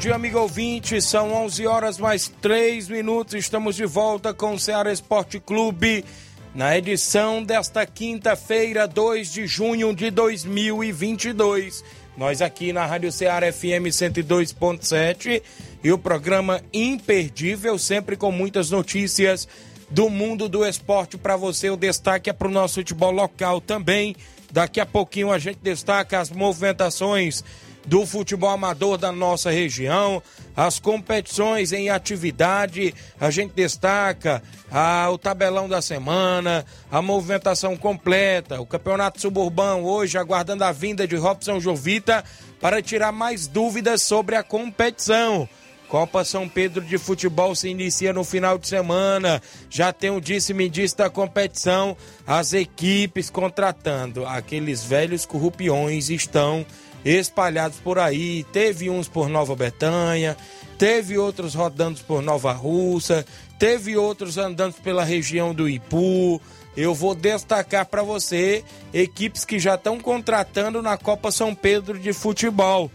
[0.00, 0.98] Dia, amigo ouvinte.
[1.02, 3.34] São 11 horas mais 3 minutos.
[3.34, 6.06] Estamos de volta com o Ceará Esporte Clube
[6.54, 11.84] na edição desta quinta-feira, 2 de junho de 2022.
[12.16, 15.42] Nós aqui na Rádio Ceará FM 102.7
[15.84, 19.46] e o programa imperdível, sempre com muitas notícias
[19.90, 21.68] do mundo do esporte para você.
[21.68, 24.16] O destaque é para o nosso futebol local também.
[24.50, 27.44] Daqui a pouquinho a gente destaca as movimentações
[27.86, 30.22] do futebol amador da nossa região,
[30.56, 38.60] as competições em atividade, a gente destaca ah, o tabelão da semana, a movimentação completa,
[38.60, 42.24] o campeonato suburbano hoje aguardando a vinda de Robson Jovita
[42.60, 45.48] para tirar mais dúvidas sobre a competição.
[45.90, 49.42] Copa São Pedro de Futebol se inicia no final de semana.
[49.68, 51.96] Já tem o disse-me disse da competição.
[52.24, 54.24] As equipes contratando.
[54.24, 56.64] Aqueles velhos corrupiões estão
[57.04, 58.44] espalhados por aí.
[58.52, 60.36] Teve uns por Nova Betânia,
[60.78, 63.24] teve outros rodando por Nova Russa,
[63.58, 66.40] teve outros andando pela região do Ipu.
[66.76, 72.12] Eu vou destacar para você equipes que já estão contratando na Copa São Pedro de
[72.12, 72.90] Futebol.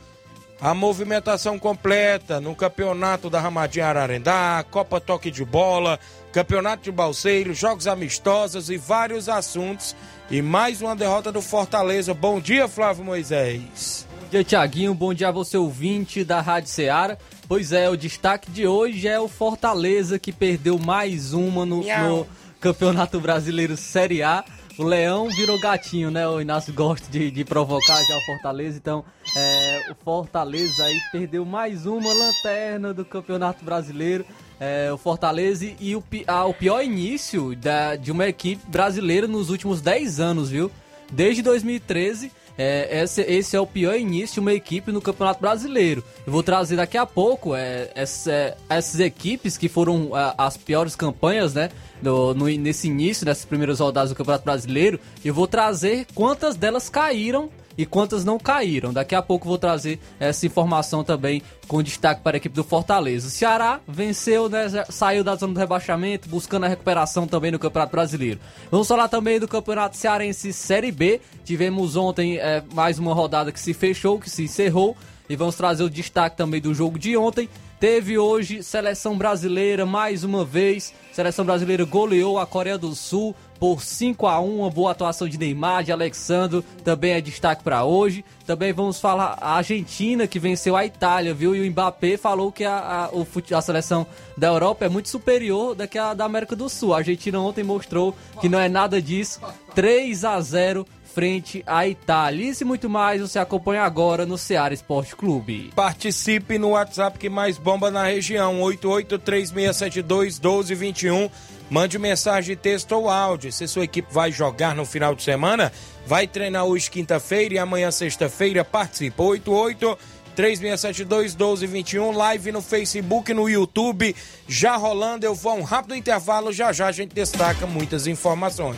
[0.59, 5.99] A movimentação completa no Campeonato da Ramadinha Ararendá, Copa Toque de Bola,
[6.31, 9.94] Campeonato de Balseiro, Jogos Amistosos e vários assuntos.
[10.30, 12.13] E mais uma derrota do Fortaleza.
[12.13, 14.08] Bom dia, Flávio Moisés.
[14.19, 14.94] Bom dia, Tiaguinho.
[14.96, 17.16] Bom dia a você, ouvinte da Rádio Ceará.
[17.47, 22.28] Pois é, o destaque de hoje é o Fortaleza que perdeu mais uma no, no
[22.59, 24.44] Campeonato Brasileiro Série A.
[24.80, 26.28] O Leão virou gatinho, né?
[26.28, 28.78] O Inácio gosta de, de provocar já o Fortaleza.
[28.78, 29.06] Então,
[29.38, 34.25] é, o Fortaleza aí perdeu mais uma lanterna do Campeonato Brasileiro.
[34.59, 39.49] É, o Fortaleza e o, ah, o pior início da, de uma equipe brasileira nos
[39.49, 40.71] últimos 10 anos, viu?
[41.11, 46.03] Desde 2013 é, esse, esse é o pior início de uma equipe no Campeonato Brasileiro.
[46.25, 50.95] Eu vou trazer daqui a pouco é, essa, essas equipes que foram é, as piores
[50.95, 51.69] campanhas, né?
[52.01, 54.99] No, no, nesse início, nessas primeiras rodadas do Campeonato Brasileiro.
[55.23, 58.94] Eu vou trazer quantas delas caíram e quantas não caíram.
[58.94, 63.28] Daqui a pouco vou trazer essa informação também com destaque para a equipe do Fortaleza.
[63.28, 67.91] O Ceará venceu, né, saiu da zona do rebaixamento, buscando a recuperação também no Campeonato
[67.91, 68.40] Brasileiro.
[68.69, 71.22] Vamos falar também do Campeonato Cearense Série B.
[71.44, 74.96] Tivemos ontem é, mais uma rodada que se fechou, que se encerrou.
[75.28, 77.50] E vamos trazer o destaque também do jogo de ontem.
[77.80, 80.94] Teve hoje seleção brasileira mais uma vez.
[81.12, 85.38] Seleção brasileira goleou a Coreia do Sul por 5 a 1 uma boa atuação de
[85.38, 88.23] Neymar, de Alexandre, também é destaque para hoje.
[88.45, 91.55] Também vamos falar a Argentina que venceu a Itália, viu?
[91.55, 94.05] E o Mbappé falou que a, a, a seleção
[94.38, 96.94] da Europa é muito superior da que a da América do Sul.
[96.94, 99.39] A Argentina ontem mostrou que não é nada disso.
[99.74, 100.85] 3 a 0
[101.15, 102.50] frente à Itália.
[102.50, 105.71] Isso e muito mais você acompanha agora no Ceará Esporte Clube.
[105.74, 111.31] Participe no WhatsApp que mais bomba na região, 8836721221.
[111.69, 113.51] Mande mensagem, texto ou áudio.
[113.51, 115.71] Se sua equipe vai jogar no final de semana,
[116.06, 119.23] vai treinar hoje quinta-feira e amanhã sexta-feira, participa.
[119.23, 119.97] 88
[120.35, 124.15] 3672 1221, live no Facebook, no YouTube,
[124.47, 125.25] já rolando.
[125.25, 128.77] Eu vou a um rápido intervalo, já já a gente destaca muitas informações.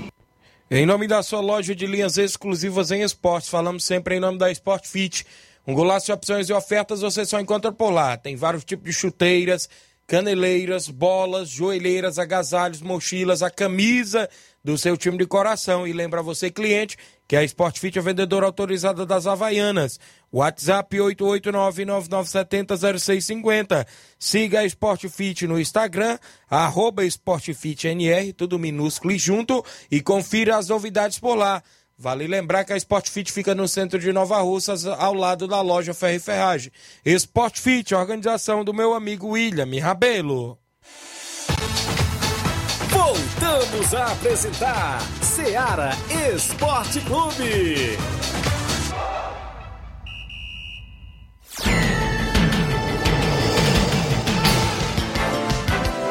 [0.73, 4.49] Em nome da sua loja de linhas exclusivas em esportes, falamos sempre em nome da
[4.49, 5.25] Sport Fit.
[5.67, 8.15] Um golaço de opções e ofertas você só encontra por lá.
[8.15, 9.67] Tem vários tipos de chuteiras,
[10.07, 14.29] caneleiras, bolas, joelheiras, agasalhos, mochilas, a camisa
[14.63, 15.85] do seu time de coração.
[15.85, 16.97] E lembra você, cliente,
[17.31, 19.97] que a Sport Fit é vendedora autorizada das Havaianas.
[20.33, 23.87] WhatsApp 889-9970-0650.
[24.19, 26.19] Siga a Sport Fit no Instagram,
[26.49, 31.63] arroba SportFitNR, tudo minúsculo e junto, e confira as novidades por lá.
[31.97, 35.61] Vale lembrar que a Sport Fit fica no centro de Nova Russas, ao lado da
[35.61, 36.69] loja Ferro e Ferragem.
[37.05, 40.57] Sport Fit, organização do meu amigo William Rabelo.
[42.89, 45.91] Voltamos a apresentar Seara
[46.35, 47.97] Esporte Clube.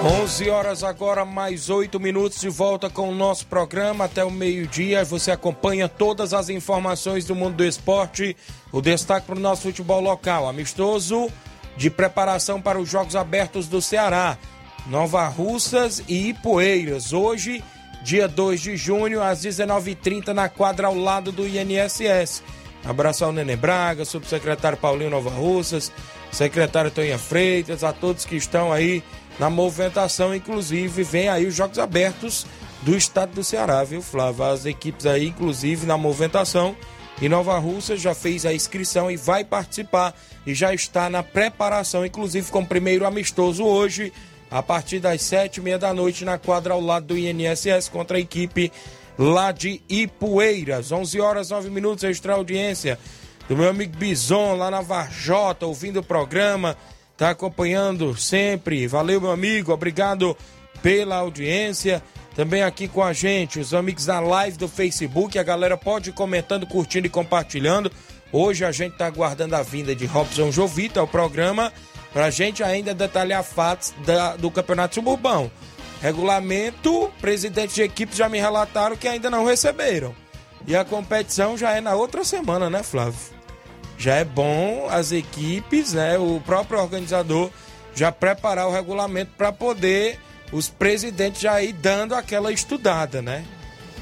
[0.02, 5.05] 11 horas agora, mais 8 minutos de volta com o nosso programa até o meio-dia.
[5.05, 8.34] Você acompanha todas as informações do mundo do esporte.
[8.72, 11.31] O destaque para o nosso futebol local, amistoso
[11.76, 14.38] de preparação para os Jogos Abertos do Ceará.
[14.87, 17.12] Nova Russas e Ipueiras.
[17.12, 17.62] Hoje,
[18.02, 22.43] dia 2 de junho, às 19h30, na quadra ao lado do INSS.
[22.85, 25.93] Abraço ao Nenê Braga, subsecretário Paulinho Nova Russas,
[26.32, 29.02] secretário Tonha Freitas, a todos que estão aí
[29.38, 32.47] na movimentação, inclusive vem aí os Jogos Abertos
[32.82, 34.44] do estado do Ceará, viu, Flávio?
[34.44, 36.75] As equipes aí, inclusive, na movimentação.
[37.20, 40.14] E Nova Rússia já fez a inscrição e vai participar
[40.46, 44.11] e já está na preparação, inclusive com o primeiro amistoso hoje,
[44.50, 48.17] a partir das sete e meia da noite, na quadra ao lado do INSS contra
[48.17, 48.73] a equipe
[49.19, 50.91] lá de Ipueiras.
[50.91, 52.99] 11 horas 9 minutos, extra audiência
[53.49, 56.76] do meu amigo Bison lá na Varjota, ouvindo o programa
[57.20, 58.87] tá acompanhando sempre.
[58.87, 60.35] Valeu, meu amigo, obrigado
[60.82, 62.03] pela audiência.
[62.35, 66.12] Também aqui com a gente, os amigos da live do Facebook, a galera pode ir
[66.14, 67.93] comentando, curtindo e compartilhando.
[68.32, 71.70] Hoje a gente tá aguardando a vinda de Robson Jovita ao programa
[72.12, 75.50] pra gente ainda detalhar fatos da, do Campeonato Suburbão.
[76.02, 80.14] Regulamento, presidentes de equipes já me relataram que ainda não receberam.
[80.66, 83.40] E a competição já é na outra semana, né, Flávio?
[84.00, 87.50] já é bom as equipes, né, o próprio organizador
[87.94, 90.18] já preparar o regulamento para poder
[90.50, 93.44] os presidentes já ir dando aquela estudada, né?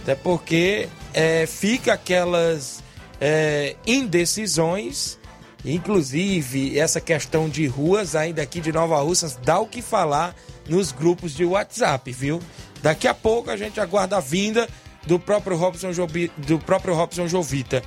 [0.02, 2.82] Até porque é, fica aquelas
[3.20, 5.17] é, indecisões,
[5.64, 10.34] inclusive essa questão de ruas ainda aqui de Nova Russas dá o que falar
[10.68, 12.40] nos grupos de WhatsApp, viu?
[12.82, 14.68] Daqui a pouco a gente aguarda a vinda
[15.06, 17.82] do próprio Robson, Jobi, do próprio Robson Jovita.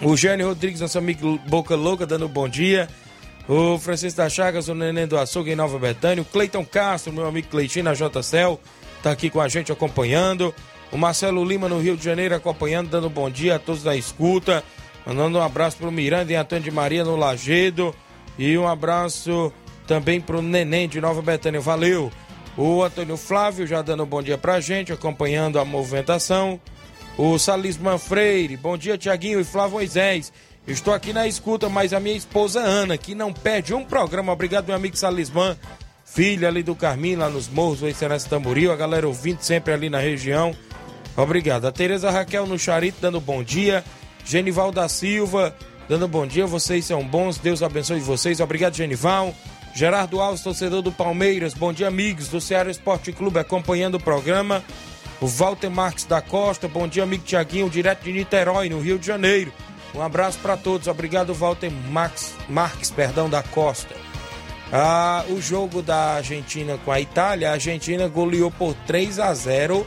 [0.00, 2.88] O Jânio Rodrigues, nosso amigo Boca Louca, dando bom dia.
[3.48, 6.22] O Francisco da Chagas, o Neném do Açougue em Nova Betânia.
[6.22, 8.60] O Cleiton Castro, meu amigo Cleitinho na JCL,
[9.02, 10.54] tá aqui com a gente acompanhando.
[10.92, 14.62] O Marcelo Lima no Rio de Janeiro acompanhando, dando bom dia a todos da escuta.
[15.08, 17.94] Mandando um abraço pro Miranda e Antônio de Maria no Lagedo.
[18.38, 19.50] E um abraço
[19.86, 21.60] também pro Neném de Nova Betânia.
[21.60, 22.12] Valeu!
[22.58, 26.60] O Antônio Flávio já dando um bom dia pra gente, acompanhando a movimentação.
[27.16, 30.30] O Salisman Freire, bom dia Tiaguinho e Flávio Moisés.
[30.66, 34.30] Estou aqui na escuta, mas a minha esposa Ana, que não perde um programa.
[34.30, 35.56] Obrigado, meu amigo Salisman,
[36.04, 39.88] filha ali do Carminho, lá nos morros, o Excelência Tamboril, a galera ouvindo sempre ali
[39.88, 40.54] na região.
[41.16, 41.66] Obrigado.
[41.66, 43.82] A Tereza Raquel no Charito, dando bom dia.
[44.28, 45.56] Genival da Silva,
[45.88, 46.46] dando bom dia.
[46.46, 48.40] Vocês são bons, Deus abençoe vocês.
[48.40, 49.34] Obrigado, Genival.
[49.74, 51.54] Gerardo Alves, torcedor do Palmeiras.
[51.54, 54.62] Bom dia, amigos do Ceará Esporte Clube, acompanhando o programa.
[55.18, 59.06] O Walter Marques da Costa, bom dia, amigo Tiaguinho, direto de Niterói, no Rio de
[59.06, 59.50] Janeiro.
[59.94, 60.88] Um abraço para todos.
[60.88, 63.94] Obrigado, Walter Marques, Marques perdão, da Costa.
[64.70, 69.86] Ah, o jogo da Argentina com a Itália, a Argentina goleou por 3 a 0.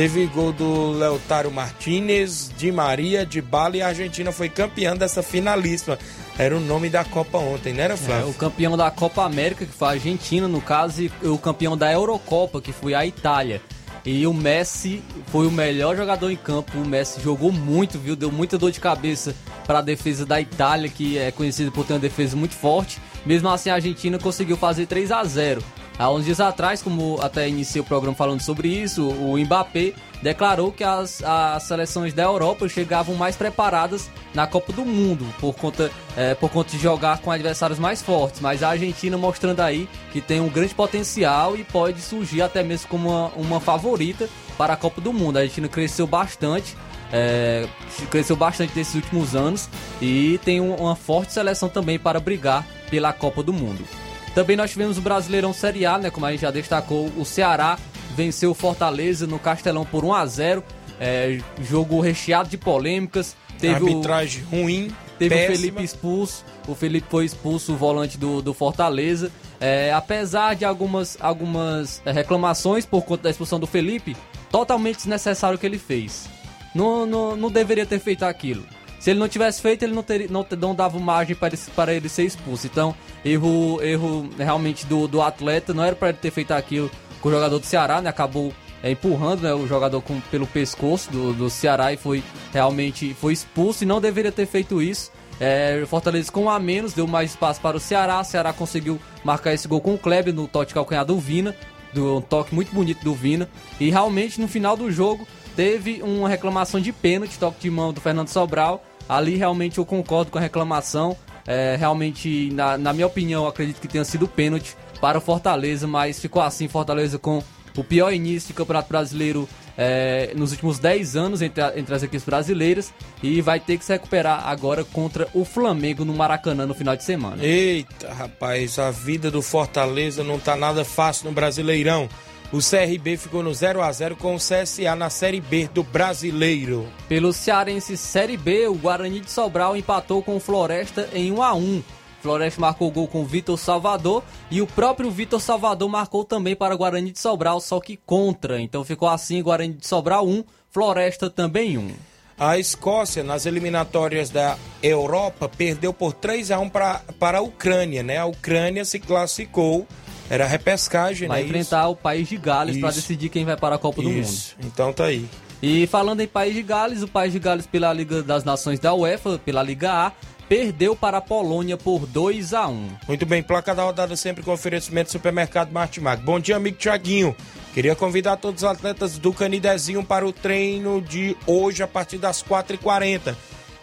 [0.00, 5.22] Teve gol do Leotário Martinez, de Maria, de Bala e a Argentina foi campeã dessa
[5.22, 5.98] finalíssima.
[6.38, 8.28] Era o nome da Copa ontem, né, Flávio?
[8.28, 11.76] É, o campeão da Copa América, que foi a Argentina, no caso, e o campeão
[11.76, 13.60] da Eurocopa, que foi a Itália.
[14.02, 16.78] E o Messi foi o melhor jogador em campo.
[16.78, 18.16] O Messi jogou muito, viu?
[18.16, 19.34] Deu muita dor de cabeça
[19.66, 22.98] para a defesa da Itália, que é conhecida por ter uma defesa muito forte.
[23.26, 25.62] Mesmo assim, a Argentina conseguiu fazer 3 a 0
[26.00, 29.92] Há uns dias atrás, como até iniciei o programa falando sobre isso, o Mbappé
[30.22, 35.54] declarou que as, as seleções da Europa chegavam mais preparadas na Copa do Mundo, por
[35.54, 38.40] conta, é, por conta de jogar com adversários mais fortes.
[38.40, 42.88] Mas a Argentina mostrando aí que tem um grande potencial e pode surgir até mesmo
[42.88, 44.26] como uma, uma favorita
[44.56, 45.36] para a Copa do Mundo.
[45.36, 46.78] A Argentina cresceu bastante.
[47.12, 47.68] É,
[48.10, 49.68] cresceu bastante nesses últimos anos
[50.00, 53.84] e tem uma forte seleção também para brigar pela Copa do Mundo.
[54.34, 56.10] Também nós tivemos o Brasileirão Série A, né?
[56.10, 57.78] Como a gente já destacou, o Ceará
[58.14, 60.64] venceu o Fortaleza no Castelão por 1 a 0
[61.00, 63.34] é, jogo recheado de polêmicas.
[63.58, 64.94] Teve Arbitragem o, ruim.
[65.18, 65.54] Teve péssima.
[65.54, 66.44] o Felipe expulso.
[66.68, 69.32] O Felipe foi expulso, o volante do, do Fortaleza.
[69.58, 74.16] É, apesar de algumas, algumas é, reclamações por conta da expulsão do Felipe,
[74.50, 76.28] totalmente desnecessário o que ele fez.
[76.74, 78.64] Não, não, não deveria ter feito aquilo.
[79.00, 81.94] Se ele não tivesse feito, ele não, teria, não, não dava margem para ele, para
[81.94, 82.66] ele ser expulso.
[82.66, 85.72] Então, erro, erro realmente do, do atleta.
[85.72, 86.90] Não era para ele ter feito aquilo
[87.20, 88.10] com o jogador do Ceará, né?
[88.10, 88.52] Acabou
[88.82, 93.32] é, empurrando né, o jogador com, pelo pescoço do, do Ceará e foi realmente foi
[93.32, 95.10] expulso e não deveria ter feito isso.
[95.40, 98.20] É, Fortaleza com um a menos, deu mais espaço para o Ceará.
[98.20, 101.56] O Ceará conseguiu marcar esse gol com o Kleber no toque calcanhar do Vina.
[101.94, 103.48] Do, um toque muito bonito do Vina.
[103.80, 105.26] E realmente no final do jogo
[105.56, 108.84] teve uma reclamação de pênalti, toque de mão do Fernando Sobral.
[109.10, 111.16] Ali realmente eu concordo com a reclamação.
[111.44, 116.20] É, realmente, na, na minha opinião, acredito que tenha sido pênalti para o Fortaleza, mas
[116.20, 117.42] ficou assim, Fortaleza com
[117.76, 122.04] o pior início de Campeonato Brasileiro é, nos últimos 10 anos entre, a, entre as
[122.04, 126.74] equipes brasileiras e vai ter que se recuperar agora contra o Flamengo no Maracanã no
[126.74, 127.42] final de semana.
[127.44, 132.08] Eita, rapaz, a vida do Fortaleza não tá nada fácil no Brasileirão.
[132.52, 136.88] O CRB ficou no 0 a 0 com o CSA na Série B do Brasileiro.
[137.08, 141.54] Pelo Cearense Série B, o Guarani de Sobral empatou com o Floresta em 1 a
[141.54, 141.82] 1.
[142.20, 146.56] Floresta marcou o gol com o Vitor Salvador e o próprio Vitor Salvador marcou também
[146.56, 148.60] para o Guarani de Sobral, só que contra.
[148.60, 151.88] Então ficou assim, Guarani de Sobral 1, Floresta também 1.
[152.36, 158.02] A Escócia, nas eliminatórias da Europa, perdeu por 3 a 1 pra, para a Ucrânia,
[158.02, 158.16] né?
[158.16, 159.86] A Ucrânia se classificou
[160.30, 161.42] era repescagem, vai né?
[161.42, 161.90] Vai enfrentar isso?
[161.90, 164.54] o País de Gales para decidir quem vai para a Copa isso.
[164.54, 164.72] do Mundo.
[164.72, 165.28] Então tá aí.
[165.60, 168.94] E falando em País de Gales, o País de Gales pela Liga das Nações da
[168.94, 170.12] UEFA, pela Liga A,
[170.48, 172.88] perdeu para a Polônia por 2 a 1.
[173.08, 176.22] Muito bem, placa da rodada sempre com oferecimento do supermercado Martimag.
[176.22, 177.36] Bom dia, amigo Tiaguinho.
[177.74, 182.42] Queria convidar todos os atletas do Canidezinho para o treino de hoje a partir das
[182.42, 183.34] 4h40.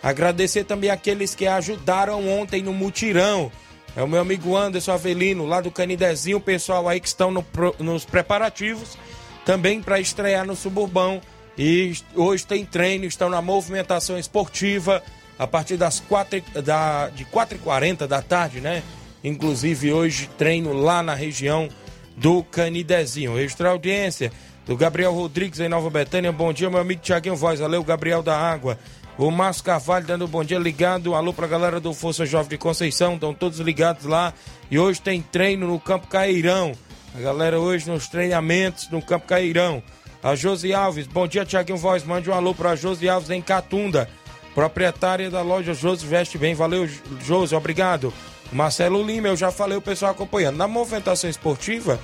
[0.02, 3.52] Agradecer também aqueles que ajudaram ontem no mutirão
[3.98, 7.44] é o meu amigo Anderson Avelino, lá do Canidezinho, o pessoal aí que estão no,
[7.80, 8.96] nos preparativos,
[9.44, 11.20] também para estrear no Suburbão.
[11.58, 15.02] E hoje tem treino, estão na movimentação esportiva
[15.40, 18.84] a partir das 4, da, de 4h40 da tarde, né?
[19.24, 21.68] Inclusive hoje treino lá na região
[22.16, 23.40] do Canidezinho.
[23.40, 24.32] Extra audiência
[24.68, 26.32] do Gabriel Rodrigues em Nova Betânia.
[26.32, 27.60] Bom dia, meu amigo Tiaguinho Voz.
[27.60, 28.78] Valeu, Gabriel da Água.
[29.18, 31.16] O Márcio Carvalho dando um bom dia ligado.
[31.16, 33.16] Alô pra galera do Força Jovem de Conceição.
[33.16, 34.32] Estão todos ligados lá.
[34.70, 36.74] E hoje tem treino no Campo Cairão.
[37.16, 39.82] A galera hoje nos treinamentos no Campo Cairão.
[40.22, 41.08] A Josi Alves.
[41.08, 42.04] Bom dia, Tiaguinho Voz.
[42.04, 44.08] Mande um alô pra Josi Alves em Catunda.
[44.54, 46.54] Proprietária da loja Josi Veste Bem.
[46.54, 46.88] Valeu,
[47.26, 47.56] Josi.
[47.56, 48.14] Obrigado.
[48.52, 50.58] Marcelo Lima, eu já falei o pessoal acompanhando.
[50.58, 52.00] Na movimentação esportiva,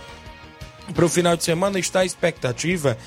[0.95, 2.97] para o final de semana está a expectativa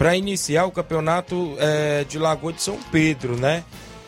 [0.00, 3.62] para iniciar o campeonato é, de Lagoa de São Pedro, né?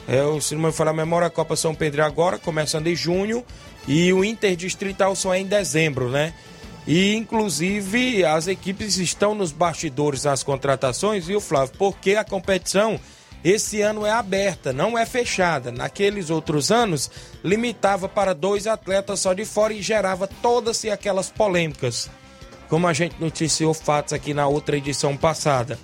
[0.08, 3.44] É, o, me falar memória, a Copa São Pedro agora, começando em junho,
[3.86, 6.32] e o Interdistrital só é em dezembro, né?
[6.86, 11.74] E inclusive as equipes estão nos bastidores das contratações, viu, Flávio?
[11.76, 12.98] Porque a competição
[13.44, 15.70] esse ano é aberta, não é fechada.
[15.70, 17.10] Naqueles outros anos,
[17.44, 22.08] limitava para dois atletas só de fora e gerava todas aquelas polêmicas
[22.72, 25.78] como a gente noticiou fatos aqui na outra edição passada.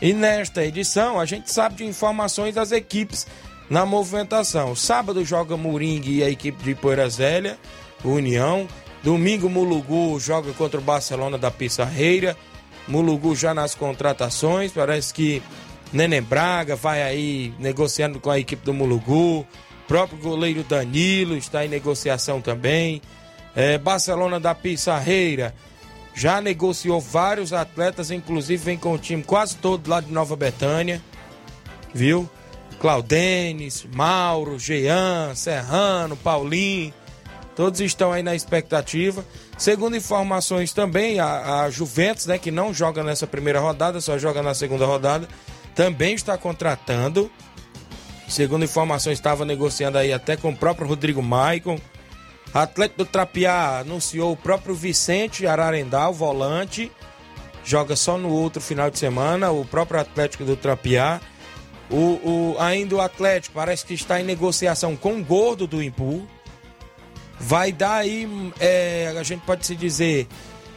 [0.00, 3.26] E nesta edição, a gente sabe de informações das equipes
[3.68, 4.76] na movimentação.
[4.76, 7.58] Sábado joga Moringue e a equipe de Poeira Zélia,
[8.04, 8.68] União.
[9.02, 12.36] Domingo, Mulugu joga contra o Barcelona da Pissarreira.
[12.86, 15.42] Mulugu já nas contratações, parece que
[15.92, 19.44] Neném Braga vai aí negociando com a equipe do Mulugu.
[19.88, 23.02] Próprio goleiro Danilo está em negociação também.
[23.56, 25.52] É, Barcelona da Pissarreira
[26.16, 31.02] já negociou vários atletas, inclusive vem com o time quase todo lá de Nova Betânia,
[31.92, 32.28] viu?
[32.80, 36.92] Claudenes, Mauro, Jean, Serrano, Paulinho,
[37.54, 39.22] todos estão aí na expectativa.
[39.58, 44.42] Segundo informações também, a, a Juventus, né, que não joga nessa primeira rodada, só joga
[44.42, 45.28] na segunda rodada,
[45.74, 47.30] também está contratando.
[48.26, 51.78] Segundo informações, estava negociando aí até com o próprio Rodrigo Maicon.
[52.54, 56.90] Atlético do Trapiá anunciou o próprio Vicente Ararendá, o volante.
[57.64, 59.50] Joga só no outro final de semana.
[59.50, 61.20] O próprio Atlético do Trapiá.
[61.90, 66.26] O, o, ainda o Atlético parece que está em negociação com o Gordo do Impu.
[67.38, 70.26] Vai dar aí, é, a gente pode se dizer,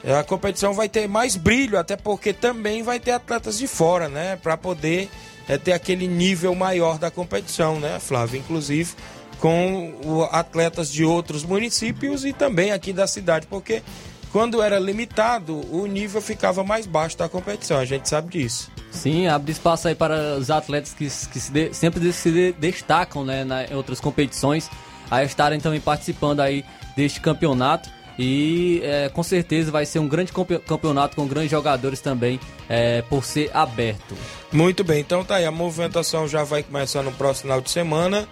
[0.04, 4.36] a competição vai ter mais brilho, até porque também vai ter atletas de fora, né?
[4.36, 5.10] Para poder
[5.48, 8.40] é, ter aquele nível maior da competição, né, Flávio?
[8.40, 8.94] Inclusive
[9.40, 13.82] com atletas de outros municípios e também aqui da cidade, porque
[14.32, 18.70] quando era limitado, o nível ficava mais baixo da competição, a gente sabe disso.
[18.92, 23.44] Sim, abre espaço aí para os atletas que, que se de, sempre se destacam né,
[23.44, 24.70] na, em outras competições
[25.10, 26.64] a estarem também participando aí
[26.96, 27.90] deste campeonato.
[28.22, 30.34] E é, com certeza vai ser um grande
[30.68, 34.14] campeonato com grandes jogadores também, é, por ser aberto.
[34.52, 38.28] Muito bem, então tá aí, a movimentação já vai começar no próximo final de semana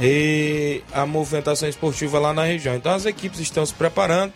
[0.00, 2.74] e a movimentação esportiva lá na região.
[2.74, 4.32] Então as equipes estão se preparando.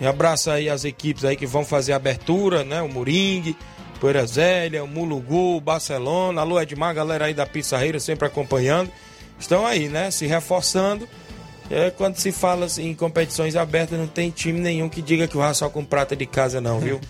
[0.00, 2.82] E abraço aí as equipes aí que vão fazer a abertura, né?
[2.82, 3.56] O Moringue,
[4.00, 8.90] Poeira Zélia, o Mulugu, o Barcelona, alô Edmar, galera aí da Pissarreira sempre acompanhando.
[9.38, 10.10] Estão aí, né?
[10.10, 11.08] Se reforçando.
[11.70, 15.36] É, quando se fala assim, em competições abertas, não tem time nenhum que diga que
[15.36, 17.00] vai só com prata de casa, não, viu?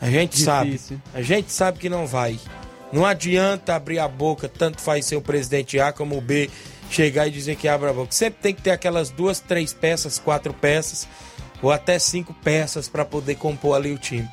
[0.00, 0.80] A gente sabe.
[1.14, 2.38] A gente sabe que não vai.
[2.92, 6.50] Não adianta abrir a boca, tanto faz ser o presidente A como o B
[6.90, 8.12] chegar e dizer que abre a boca.
[8.12, 11.08] Sempre tem que ter aquelas duas, três peças, quatro peças
[11.62, 14.28] ou até cinco peças para poder compor ali o time.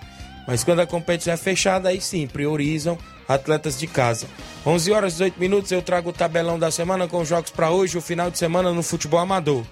[0.48, 2.98] Mas quando a competição é fechada, aí sim, priorizam
[3.28, 4.28] atletas de casa.
[4.66, 7.98] 11 horas e 18 minutos, eu trago o tabelão da semana com jogos para hoje,
[7.98, 9.64] o final de semana no futebol amador.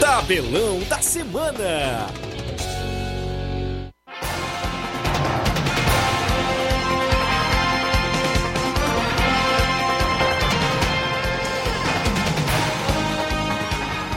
[0.00, 2.31] Tabelão da semana.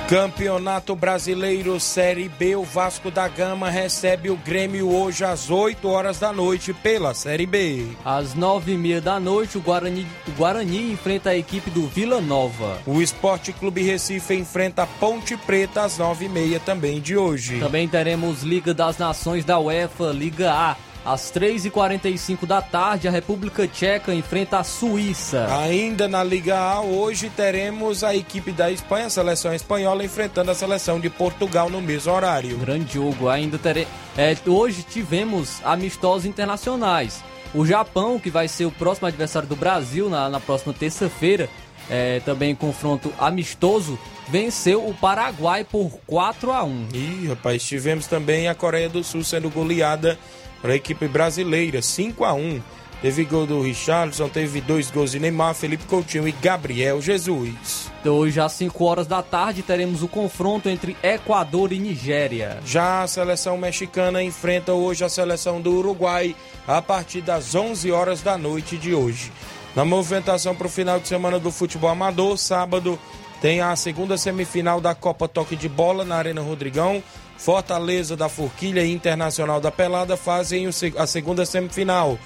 [0.08, 6.20] Campeonato Brasileiro Série B, o Vasco da Gama recebe o Grêmio hoje às 8 horas
[6.20, 7.88] da noite pela Série B.
[8.06, 12.22] Às 9 e meia da noite, o Guarani, o Guarani enfrenta a equipe do Vila
[12.22, 12.78] Nova.
[12.86, 17.60] O Esporte Clube Recife enfrenta a Ponte Preta às 9 e meia também de hoje.
[17.60, 20.76] Também teremos Liga das Nações da UEFA, Liga A.
[21.06, 25.46] Às 3h45 da tarde, a República Tcheca enfrenta a Suíça.
[25.56, 30.56] Ainda na Liga A, hoje teremos a equipe da Espanha, a seleção espanhola, enfrentando a
[30.56, 32.58] seleção de Portugal no mesmo horário.
[32.58, 33.30] Grande jogo.
[33.30, 33.88] Ainda teremos.
[34.18, 37.24] É, hoje tivemos amistosos internacionais.
[37.54, 41.48] O Japão, que vai ser o próximo adversário do Brasil na, na próxima terça-feira,
[41.88, 48.08] é, também em confronto amistoso, venceu o Paraguai por 4 a 1 Ih, rapaz, tivemos
[48.08, 50.18] também a Coreia do Sul sendo goleada
[50.62, 52.62] para a equipe brasileira, 5 a 1
[53.02, 57.92] Teve gol do Richardson, teve dois gols de Neymar, Felipe Coutinho e Gabriel Jesus.
[58.04, 62.60] Hoje, às 5 horas da tarde, teremos o confronto entre Equador e Nigéria.
[62.66, 66.36] Já a seleção mexicana enfrenta hoje a seleção do Uruguai
[66.68, 69.32] a partir das 11 horas da noite de hoje.
[69.76, 72.98] Na movimentação para o final de semana do futebol amador, sábado
[73.40, 77.04] tem a segunda semifinal da Copa Toque de Bola na Arena Rodrigão.
[77.38, 80.68] Fortaleza da Forquilha e Internacional da Pelada fazem
[80.98, 82.18] a segunda semifinal.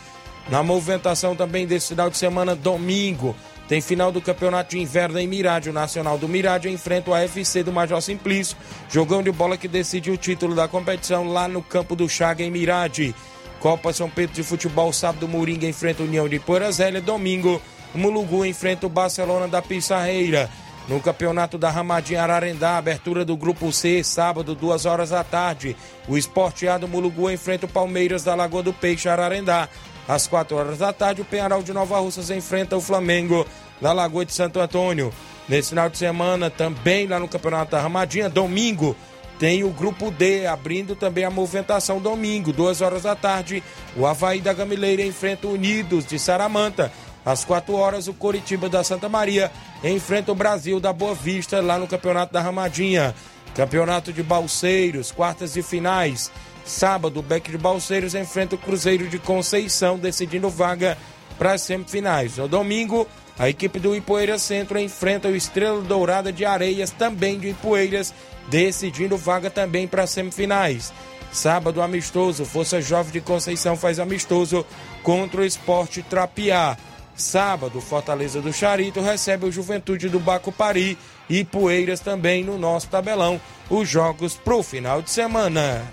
[0.50, 3.36] Na movimentação também desse final de semana, domingo,
[3.68, 5.70] tem final do Campeonato de Inverno em Mirade.
[5.70, 8.58] O Nacional do Mirade enfrenta o AFC do Major Simplício,
[8.90, 12.50] jogão de bola que decide o título da competição lá no campo do Chaga em
[12.50, 13.14] Mirade.
[13.60, 17.00] Copa São Pedro de Futebol, sábado, Moringa enfrenta a União de Porazélia.
[17.00, 17.62] Domingo,
[17.94, 20.50] Mulugu enfrenta o Barcelona da Pissarreira.
[20.90, 25.78] No campeonato da Ramadinha Ararendá, abertura do Grupo C, sábado, duas horas da tarde.
[26.08, 29.70] O esporteado Mulugu enfrenta o Palmeiras da Lagoa do Peixe Ararendá.
[30.08, 33.46] Às quatro horas da tarde, o Penharal de Nova Russas enfrenta o Flamengo
[33.80, 35.14] da Lagoa de Santo Antônio.
[35.48, 38.96] Nesse final de semana, também lá no Campeonato da Ramadinha, domingo,
[39.38, 43.64] tem o Grupo D abrindo também a movimentação domingo, duas horas da tarde.
[43.96, 46.92] O Havaí da Gamileira enfrenta o Unidos de Saramanta.
[47.30, 49.52] Às 4 horas, o Coritiba da Santa Maria
[49.84, 53.14] enfrenta o Brasil da Boa Vista lá no Campeonato da Ramadinha.
[53.54, 56.32] Campeonato de Balseiros, quartas e finais.
[56.66, 60.98] Sábado, o Beck de Balseiros enfrenta o Cruzeiro de Conceição, decidindo vaga
[61.38, 62.38] para as semifinais.
[62.38, 67.50] No domingo, a equipe do Ipoeiras Centro enfrenta o Estrela Dourada de Areias, também de
[67.50, 68.12] Ipoeiras,
[68.50, 70.92] decidindo vaga também para as semifinais.
[71.32, 74.66] Sábado, amistoso, Força Jovem de Conceição faz amistoso
[75.04, 76.76] contra o Esporte Trapiá.
[77.20, 80.98] Sábado, Fortaleza do Charito recebe o Juventude do Bacupari
[81.30, 83.40] e Poeiras também no nosso tabelão.
[83.70, 85.86] Os jogos pro final de semana.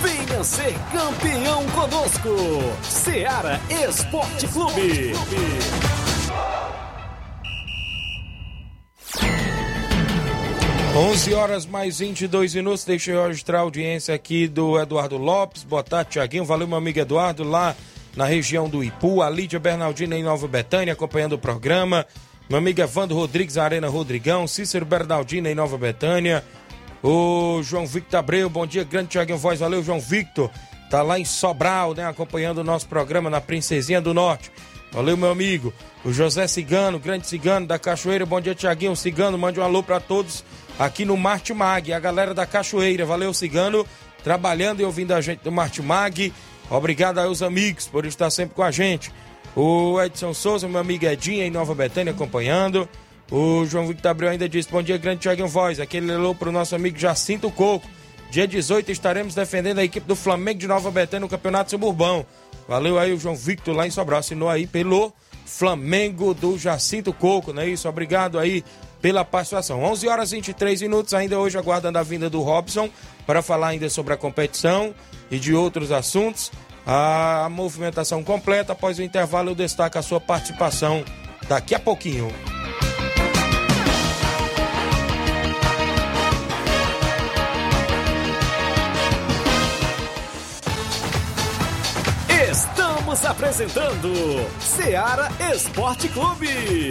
[0.00, 2.28] Venha ser campeão conosco,
[2.84, 5.12] Seara Esporte Clube.
[10.96, 12.82] 11 horas mais 22 minutos.
[12.82, 15.62] Deixa eu registrar a audiência aqui do Eduardo Lopes.
[15.62, 16.42] Boa tarde, Tiaguinho.
[16.42, 17.76] Valeu, meu amigo Eduardo, lá
[18.16, 19.20] na região do Ipu.
[19.20, 22.06] A Lídia Bernardina em Nova Betânia, acompanhando o programa.
[22.48, 24.46] Meu amigo Evandro Rodrigues, Arena Rodrigão.
[24.46, 26.42] Cícero Bernardina em Nova Betânia.
[27.02, 29.60] O João Victor Abreu, bom dia, grande Tiaguinho Voz.
[29.60, 30.50] Valeu, João Victor.
[30.88, 32.06] Tá lá em Sobral, né?
[32.06, 34.50] Acompanhando o nosso programa na Princesinha do Norte.
[34.92, 35.74] Valeu, meu amigo.
[36.02, 38.24] O José Cigano, grande cigano da Cachoeira.
[38.24, 38.96] Bom dia, Tiaguinho.
[38.96, 40.42] Cigano, mande um alô para todos
[40.78, 43.04] aqui no Marte Mag, a galera da Cachoeira.
[43.04, 43.86] Valeu, Cigano,
[44.22, 46.32] trabalhando e ouvindo a gente do Marte Mag.
[46.70, 49.12] Obrigado aos amigos por estar sempre com a gente.
[49.54, 52.88] O Edson Souza, meu amigo Edinho, em Nova Betânia, acompanhando.
[53.30, 55.80] O João Victor Abreu ainda disse: Bom dia, grande Thiago Voz.
[55.80, 57.88] Aquele para o nosso amigo Jacinto Coco.
[58.30, 62.26] Dia 18 estaremos defendendo a equipe do Flamengo de Nova Betânia no Campeonato Suburbão.
[62.68, 64.18] Valeu aí o João Victor lá em Sobral.
[64.18, 65.12] Assinou aí pelo
[65.44, 67.88] Flamengo do Jacinto Coco, não é isso?
[67.88, 68.64] Obrigado aí
[69.06, 69.84] pela participação.
[69.84, 72.90] 11 horas e 23 minutos, ainda hoje aguardando a vinda do Robson
[73.24, 74.92] para falar ainda sobre a competição
[75.30, 76.50] e de outros assuntos.
[76.84, 81.04] A movimentação completa, após o intervalo eu destaco a sua participação
[81.48, 82.34] daqui a pouquinho.
[92.50, 94.10] Estamos apresentando
[94.58, 96.90] Seara Esporte Clube.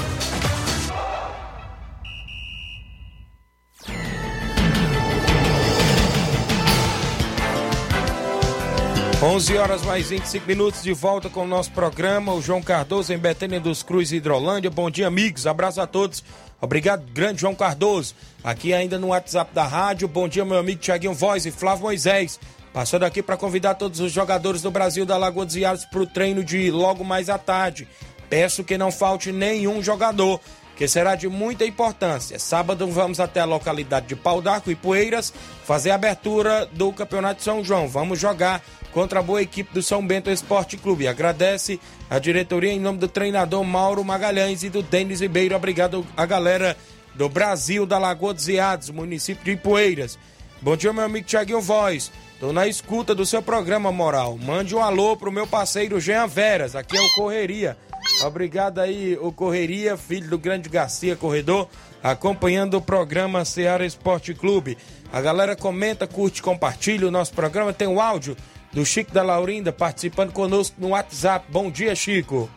[9.22, 12.32] 11 horas mais 25 minutos de volta com o nosso programa.
[12.32, 14.70] O João Cardoso em Betânia dos Cruz, Hidrolândia.
[14.70, 15.46] Bom dia, amigos.
[15.46, 16.24] Abraço a todos.
[16.60, 18.16] Obrigado, grande João Cardoso.
[18.42, 20.08] Aqui ainda no WhatsApp da rádio.
[20.08, 22.40] Bom dia, meu amigo Tiaguinho Voz e Flávio Moisés.
[22.74, 26.06] Passando aqui para convidar todos os jogadores do Brasil da Lagoa dos Iaros para o
[26.08, 27.86] treino de logo mais à tarde.
[28.28, 30.40] Peço que não falte nenhum jogador,
[30.74, 32.36] que será de muita importância.
[32.36, 35.32] Sábado vamos até a localidade de Pau d'Arco e Poeiras
[35.64, 37.86] fazer a abertura do Campeonato de São João.
[37.86, 38.60] Vamos jogar
[38.90, 41.06] contra a boa equipe do São Bento Esporte Clube.
[41.06, 41.78] Agradece
[42.10, 45.54] a diretoria em nome do treinador Mauro Magalhães e do Denis Ribeiro.
[45.54, 46.76] Obrigado a galera
[47.14, 50.18] do Brasil da Lagoa dos Iados, município de Ipueiras.
[50.64, 52.10] Bom dia, meu amigo Tiaguinho Voz.
[52.40, 54.38] Tô na escuta do seu programa moral.
[54.38, 56.74] Mande um alô pro meu parceiro Jean Veras.
[56.74, 57.76] Aqui é o Correria.
[58.24, 61.68] Obrigado aí, o Correria, filho do grande Garcia Corredor,
[62.02, 64.78] acompanhando o programa Ceará Esporte Clube.
[65.12, 67.70] A galera comenta, curte, compartilha o nosso programa.
[67.70, 68.34] Tem o áudio
[68.72, 71.44] do Chico da Laurinda participando conosco no WhatsApp.
[71.50, 72.48] Bom dia, Chico.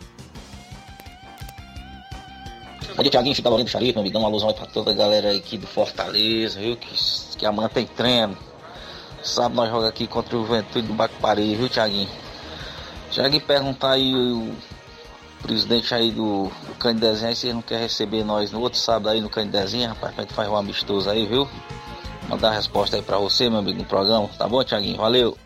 [2.97, 4.23] Bom dia, Tiaguinho, Chico da Laurinda Xarife, meu amigão.
[4.23, 6.75] Um alusão aí pra toda a galera aqui do Fortaleza, viu?
[6.75, 6.89] Que,
[7.38, 8.36] que amanhã tem treino.
[9.21, 12.10] Sábado nós jogamos aqui contra o Juventude do Bacupari, viu, Tiaguinho?
[13.12, 14.51] Tiaguinho perguntar aí o
[15.43, 19.21] presidente aí do, do Candidezinho aí se não quer receber nós no outro sábado aí
[19.21, 21.47] no Candidezinho, rapaz, pra gente fazer um amistoso aí, viu?
[22.27, 24.27] Mandar a resposta aí pra você, meu amigo, no programa.
[24.39, 24.97] Tá bom, Tiaguinho?
[24.97, 25.38] Valeu!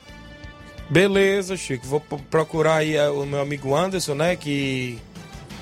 [0.90, 1.86] Beleza, Chico.
[1.86, 4.38] Vou procurar aí eh, o meu amigo Anderson, né?
[4.38, 5.02] Que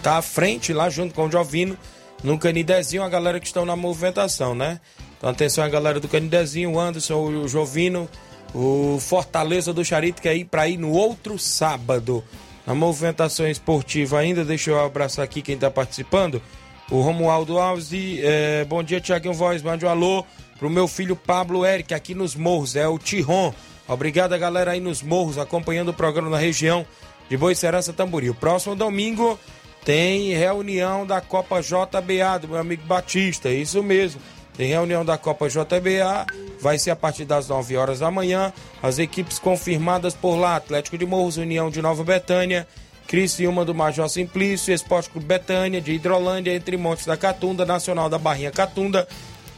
[0.01, 1.77] tá à frente lá junto com o Jovino
[2.23, 4.79] no Canidezinho, a galera que estão na movimentação, né?
[5.17, 8.09] Então atenção a galera do Canidezinho, o Anderson, o Jovino,
[8.53, 12.23] o Fortaleza do Charito, que é para ir no outro sábado.
[12.65, 16.41] Na movimentação esportiva ainda, deixa eu abraçar aqui quem está participando.
[16.91, 20.25] O Romualdo Alves, e, é, bom dia Tiaguinho Voz, mande um alô
[20.57, 23.53] pro meu filho Pablo Eric aqui nos morros, é o Tiron.
[23.87, 26.85] Obrigado a galera aí nos morros acompanhando o programa na região
[27.29, 28.35] de Boicerança Tamboril.
[28.35, 29.39] Próximo domingo
[29.89, 34.21] tem reunião da Copa JBA do meu amigo Batista, isso mesmo.
[34.55, 36.27] Tem reunião da Copa JBA,
[36.61, 38.53] vai ser a partir das 9 horas da manhã.
[38.83, 42.67] As equipes confirmadas por lá: Atlético de Morros, União de Nova Betânia,
[43.07, 48.19] Criciúma do Major Simplício, Esporte Clube Betânia, de Hidrolândia, Entre Montes da Catunda, Nacional da
[48.19, 49.07] Barrinha Catunda,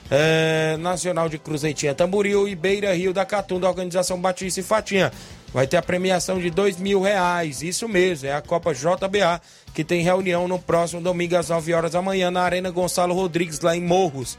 [0.10, 5.12] é, Nacional de Cruzeitinha Tamboril e Beira Rio da Catunda, Organização Batista e Fatinha.
[5.54, 9.42] Vai ter a premiação de dois mil reais, isso mesmo, é a Copa JBA,
[9.74, 13.60] que tem reunião no próximo domingo às 9 horas da manhã na Arena Gonçalo Rodrigues,
[13.60, 14.38] lá em Morros.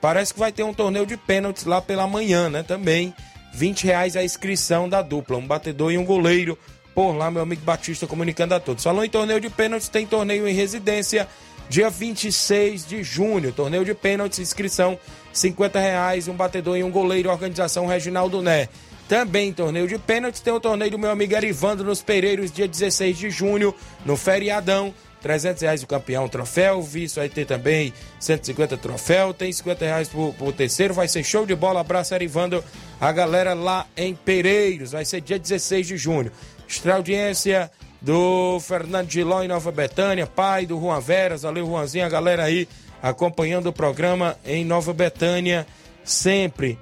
[0.00, 2.64] Parece que vai ter um torneio de pênaltis lá pela manhã, né?
[2.64, 3.14] Também.
[3.54, 5.36] 20 reais a inscrição da dupla.
[5.36, 6.58] Um batedor e um goleiro.
[6.92, 8.82] Por lá, meu amigo Batista comunicando a todos.
[8.82, 11.28] Falou em torneio de pênaltis, tem torneio em residência.
[11.68, 13.52] Dia 26 de junho.
[13.52, 14.98] Torneio de pênaltis, inscrição
[15.32, 16.26] 50 reais.
[16.26, 17.30] Um batedor e um goleiro.
[17.30, 18.68] Organização Reginaldo Né.
[19.12, 20.40] Também torneio de pênaltis.
[20.40, 23.74] Tem o torneio do meu amigo Arivandro nos Pereiros, dia 16 de junho,
[24.06, 24.94] no feriadão.
[25.20, 30.32] 300 reais o campeão troféu, visto vai ter também 150 troféu, tem 50 reais pro,
[30.32, 32.64] pro terceiro, vai ser show de bola, abraço Arivando,
[32.98, 36.32] a galera lá em Pereiros, vai ser dia 16 de junho.
[36.66, 37.70] Extra audiência
[38.00, 42.66] do Fernando Giló em Nova Betânia, pai do Juan Veras, valeu Juanzinho, a galera aí
[43.02, 45.66] acompanhando o programa em Nova Betânia,
[46.02, 46.78] sempre.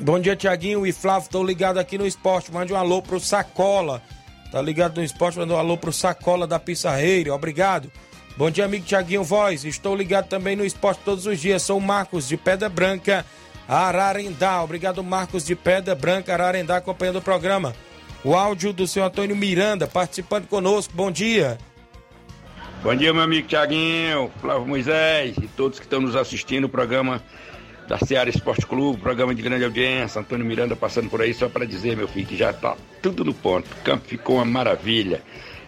[0.00, 4.02] Bom dia, Tiaguinho e Flávio, tô ligado aqui no esporte, mande um alô pro Sacola,
[4.52, 7.90] Tá ligado no esporte, mandou um alô pro Sacola da Pissarreira, obrigado.
[8.36, 9.64] Bom dia, amigo Tiaguinho Voz.
[9.64, 11.62] Estou ligado também no esporte todos os dias.
[11.62, 13.24] Sou Marcos de Pedra Branca,
[13.66, 14.62] Ararendá.
[14.62, 17.74] Obrigado, Marcos de Pedra Branca, Ararendá, acompanhando o programa.
[18.22, 20.92] O áudio do seu Antônio Miranda participando conosco.
[20.94, 21.56] Bom dia.
[22.82, 26.64] Bom dia, meu amigo Tiaguinho, Flávio Moisés e todos que estão nos assistindo.
[26.64, 27.22] O programa
[27.92, 30.18] da Seara Esporte Clube, programa de grande audiência.
[30.18, 33.34] Antônio Miranda passando por aí só para dizer, meu filho, que já está tudo no
[33.34, 33.70] ponto.
[33.70, 35.20] O campo ficou uma maravilha.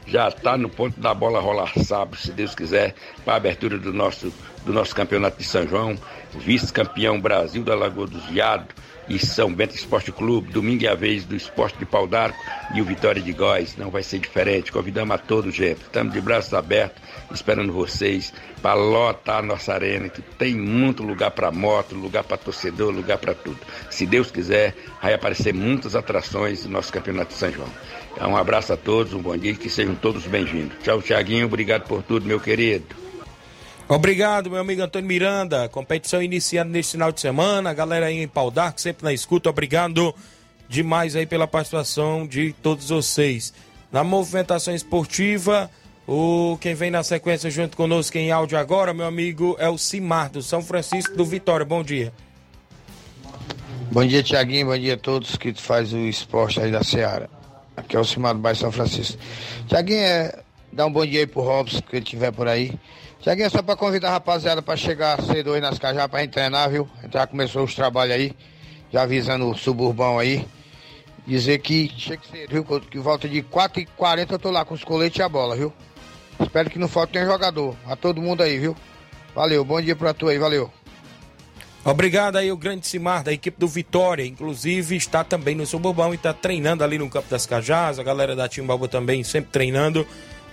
[0.06, 2.94] Já está no ponto da bola rolar sábado, se Deus quiser,
[3.26, 4.32] para a abertura do nosso,
[4.64, 5.98] do nosso campeonato de São João.
[6.34, 8.68] Vice-campeão Brasil da Lagoa dos Viados
[9.08, 10.52] e São Bento Esporte Clube.
[10.52, 12.38] Domingo é a vez do Esporte de Pau d'Arco
[12.74, 13.76] e o Vitória de Góis.
[13.76, 14.72] Não vai ser diferente.
[14.72, 15.82] Convidamos a todos, gente.
[15.82, 21.30] Estamos de braços abertos, esperando vocês para lotar a nossa arena, que tem muito lugar
[21.30, 23.58] para moto, lugar para torcedor, lugar para tudo.
[23.90, 27.68] Se Deus quiser, vai aparecer muitas atrações no nosso Campeonato de São João.
[28.12, 30.76] Então, um abraço a todos, um bom dia e que sejam todos bem-vindos.
[30.82, 31.46] Tchau, Tiaguinho.
[31.46, 33.03] Obrigado por tudo, meu querido.
[33.86, 35.68] Obrigado, meu amigo Antônio Miranda.
[35.68, 37.70] Competição iniciando nesse final de semana.
[37.70, 39.50] A galera aí em Pau d'Arco, sempre na escuta.
[39.50, 40.14] Obrigado
[40.68, 43.52] demais aí pela participação de todos vocês.
[43.92, 45.70] Na movimentação esportiva,
[46.08, 50.30] o quem vem na sequência junto conosco em áudio agora, meu amigo, é o Cimar,
[50.30, 51.64] do São Francisco do Vitória.
[51.66, 52.10] Bom dia.
[53.92, 54.66] Bom dia, Tiaguinho.
[54.66, 57.28] Bom dia a todos que faz o esporte aí da Seara.
[57.76, 59.18] Aqui é o Cimar do Bairro São Francisco.
[59.68, 60.38] Tiaguinho, é,
[60.72, 62.72] dá um bom dia aí pro Robson, que ele tiver por aí.
[63.26, 66.68] É só pra convidar a rapaziada pra chegar cedo aí nas Cajá pra gente treinar,
[66.68, 66.86] viu?
[67.10, 68.32] Já começou os trabalhos aí,
[68.92, 70.46] já avisando o suburbão aí.
[71.26, 72.80] Dizer que chega cedo, viu?
[72.82, 75.72] Que volta de 4h40 eu tô lá com os coletes e a bola, viu?
[76.38, 77.74] Espero que não falte nenhum jogador.
[77.86, 78.76] A todo mundo aí, viu?
[79.34, 80.70] Valeu, bom dia pra tu aí, valeu.
[81.82, 86.16] Obrigado aí o grande Cimar da equipe do Vitória, inclusive está também no Suburbão e
[86.16, 90.06] está treinando ali no Campo das Cajás, a galera da Timbaúba também sempre treinando.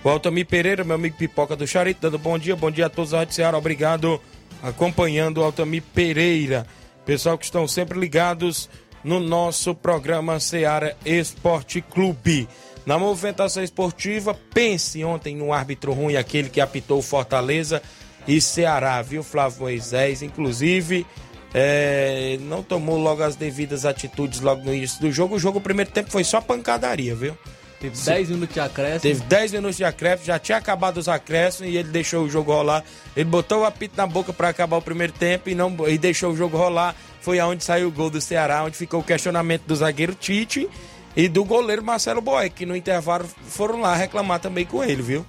[0.04, 3.12] O Altamir Pereira, meu amigo Pipoca do Charito, dando bom dia, bom dia a todos
[3.12, 4.20] da Rádio Ceará, obrigado
[4.60, 6.66] acompanhando o Altamir Pereira.
[7.06, 8.68] Pessoal que estão sempre ligados
[9.04, 12.48] no nosso programa Ceará Esporte Clube.
[12.84, 17.80] Na movimentação esportiva, pense ontem no árbitro ruim, aquele que apitou Fortaleza
[18.26, 20.20] e Ceará, viu, Flávio Moisés?
[20.20, 21.06] Inclusive,
[21.54, 25.36] é, não tomou logo as devidas atitudes logo no início do jogo.
[25.36, 27.38] O jogo, o primeiro tempo, foi só pancadaria, viu?
[27.82, 29.00] Teve 10 minutos de acréscimo.
[29.00, 32.52] Teve 10 minutos de acréscimo, já tinha acabado os acréscimos e ele deixou o jogo
[32.52, 32.84] rolar.
[33.16, 36.30] Ele botou o apito na boca para acabar o primeiro tempo e, não, e deixou
[36.30, 36.94] o jogo rolar.
[37.20, 40.68] Foi aonde saiu o gol do Ceará, onde ficou o questionamento do zagueiro Tite
[41.16, 45.26] e do goleiro Marcelo Boy, que no intervalo foram lá reclamar também com ele, viu?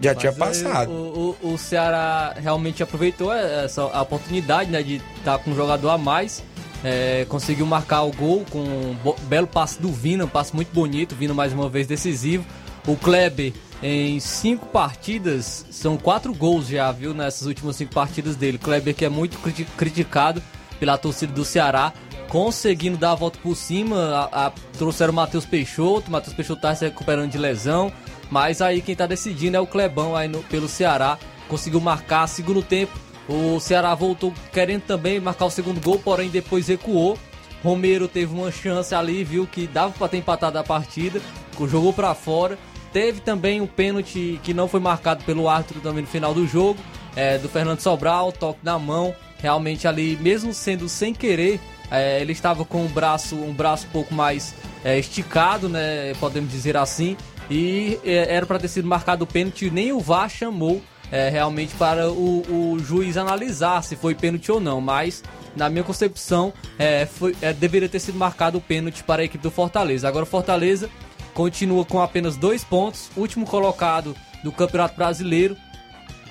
[0.00, 0.90] Já Mas tinha passado.
[0.90, 5.98] O, o, o Ceará realmente aproveitou essa oportunidade né, de estar com um jogador a
[5.98, 6.42] mais.
[6.84, 8.96] É, conseguiu marcar o gol com um
[9.28, 12.44] belo passe do Vina, um passe muito bonito, Vina mais uma vez decisivo.
[12.86, 18.58] O Kleber, em cinco partidas, são quatro gols já, viu, nessas últimas cinco partidas dele.
[18.58, 20.42] Kleber que é muito criti- criticado
[20.80, 21.92] pela torcida do Ceará,
[22.28, 24.28] conseguindo dar a volta por cima.
[24.32, 27.92] A, a- trouxeram o Matheus Peixoto, o Matheus Peixoto tá se recuperando de lesão.
[28.28, 31.16] Mas aí quem tá decidindo é o Clebão aí no- pelo Ceará.
[31.48, 32.98] Conseguiu marcar segundo tempo.
[33.28, 37.18] O Ceará voltou querendo também marcar o segundo gol, porém depois recuou.
[37.62, 41.20] Romero teve uma chance ali, viu, que dava para ter empatado a partida,
[41.68, 42.58] jogou para fora.
[42.92, 46.78] Teve também um pênalti que não foi marcado pelo árbitro também no final do jogo,
[47.16, 49.14] é, do Fernando Sobral, toque na mão.
[49.38, 51.58] Realmente ali, mesmo sendo sem querer,
[51.90, 54.54] é, ele estava com o braço, um braço pouco mais
[54.84, 57.16] é, esticado, né, podemos dizer assim,
[57.50, 60.80] e é, era para ter sido marcado o pênalti, nem o VAR chamou
[61.12, 65.22] é, realmente para o, o, juiz analisar se foi pênalti ou não, mas
[65.54, 69.42] na minha concepção é, foi, é, deveria ter sido marcado o pênalti para a equipe
[69.42, 70.08] do Fortaleza.
[70.08, 70.88] Agora o Fortaleza
[71.34, 75.54] continua com apenas dois pontos, último colocado do Campeonato Brasileiro,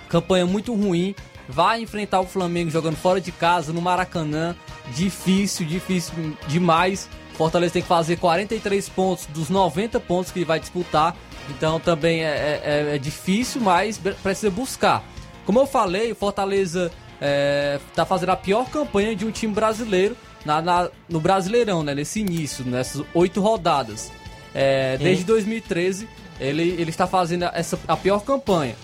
[0.09, 1.13] campanha muito ruim,
[1.47, 4.55] vai enfrentar o Flamengo jogando fora de casa no Maracanã,
[4.95, 6.13] difícil, difícil
[6.47, 7.07] demais.
[7.33, 11.15] Fortaleza tem que fazer 43 pontos dos 90 pontos que vai disputar.
[11.49, 15.03] Então também é, é, é difícil, mas precisa buscar.
[15.45, 16.91] Como eu falei, o Fortaleza
[17.89, 21.93] está é, fazendo a pior campanha de um time brasileiro na, na, no Brasileirão, né,
[21.93, 24.11] nesse início, nessas oito rodadas.
[24.53, 28.75] É, desde 2013, ele, ele está fazendo essa, a pior campanha.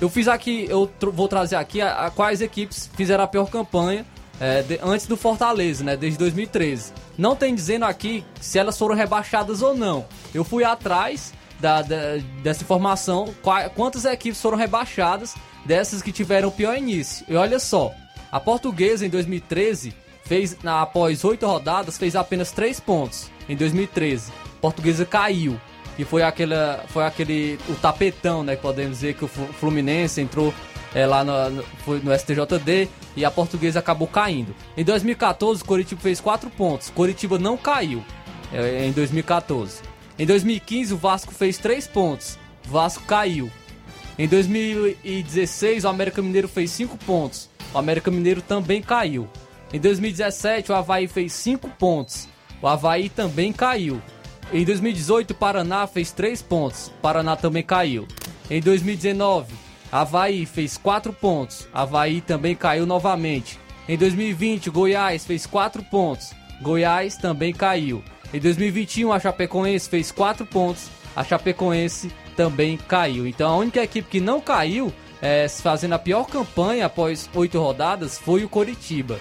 [0.00, 3.48] Eu fiz aqui, eu tr vou trazer aqui a, a, quais equipes fizeram a pior
[3.50, 4.04] campanha
[4.40, 5.96] é, de, antes do Fortaleza, né?
[5.96, 6.92] Desde 2013.
[7.16, 10.06] Não tem dizendo aqui se elas foram rebaixadas ou não.
[10.34, 13.34] Eu fui atrás da, da, dessa informação,
[13.74, 17.24] quantas equipes foram rebaixadas dessas que tiveram o pior início.
[17.28, 17.92] E olha só,
[18.30, 24.32] a Portuguesa em 2013 fez, após oito rodadas, fez apenas três pontos em 2013.
[24.58, 25.58] A Portuguesa caiu.
[25.98, 28.54] E foi, aquela, foi aquele o tapetão, né?
[28.54, 30.52] Podemos dizer que o Fluminense entrou
[30.94, 31.64] é, lá no, no,
[32.02, 34.54] no, STJD e a portuguesa acabou caindo.
[34.76, 36.90] Em 2014, o Coritiba fez 4 pontos.
[36.90, 38.04] Coritiba não caiu
[38.52, 39.80] é, em 2014.
[40.18, 42.38] Em 2015, o Vasco fez 3 pontos.
[42.64, 43.50] Vasco caiu.
[44.18, 47.50] Em 2016, o América Mineiro fez 5 pontos.
[47.74, 49.28] O América Mineiro também caiu.
[49.72, 52.28] Em 2017, o Havaí fez 5 pontos.
[52.62, 54.00] O Havaí também caiu.
[54.50, 56.86] Em 2018, o Paraná fez 3 pontos.
[56.86, 58.08] O Paraná também caiu.
[58.48, 59.52] Em 2019,
[59.92, 61.68] Havaí fez 4 pontos.
[61.74, 63.60] Havaí também caiu novamente.
[63.86, 66.32] Em 2020, Goiás fez 4 pontos.
[66.62, 68.02] Goiás também caiu.
[68.32, 70.88] Em 2021, a Chapecoense fez 4 pontos.
[71.14, 73.26] A Chapecoense também caiu.
[73.26, 78.18] Então a única equipe que não caiu, é, fazendo a pior campanha após 8 rodadas,
[78.18, 79.18] foi o Coritiba.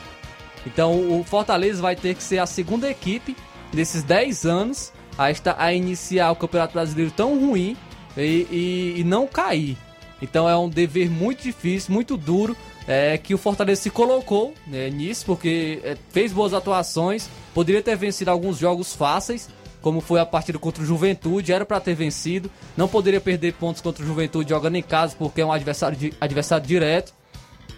[0.65, 3.36] Então o Fortaleza vai ter que ser a segunda equipe
[3.72, 5.26] desses 10 anos a,
[5.58, 7.78] a iniciar o Campeonato Brasileiro tão ruim
[8.18, 9.78] e, e, e não cair.
[10.22, 12.56] Então é um dever muito difícil, muito duro,
[12.88, 17.96] é, que o Fortaleza se colocou né, nisso, porque é, fez boas atuações, poderia ter
[17.96, 19.50] vencido alguns jogos fáceis,
[19.82, 23.82] como foi a partida contra o Juventude, era para ter vencido, não poderia perder pontos
[23.82, 27.13] contra o Juventude jogando em casa, porque é um adversário, adversário direto.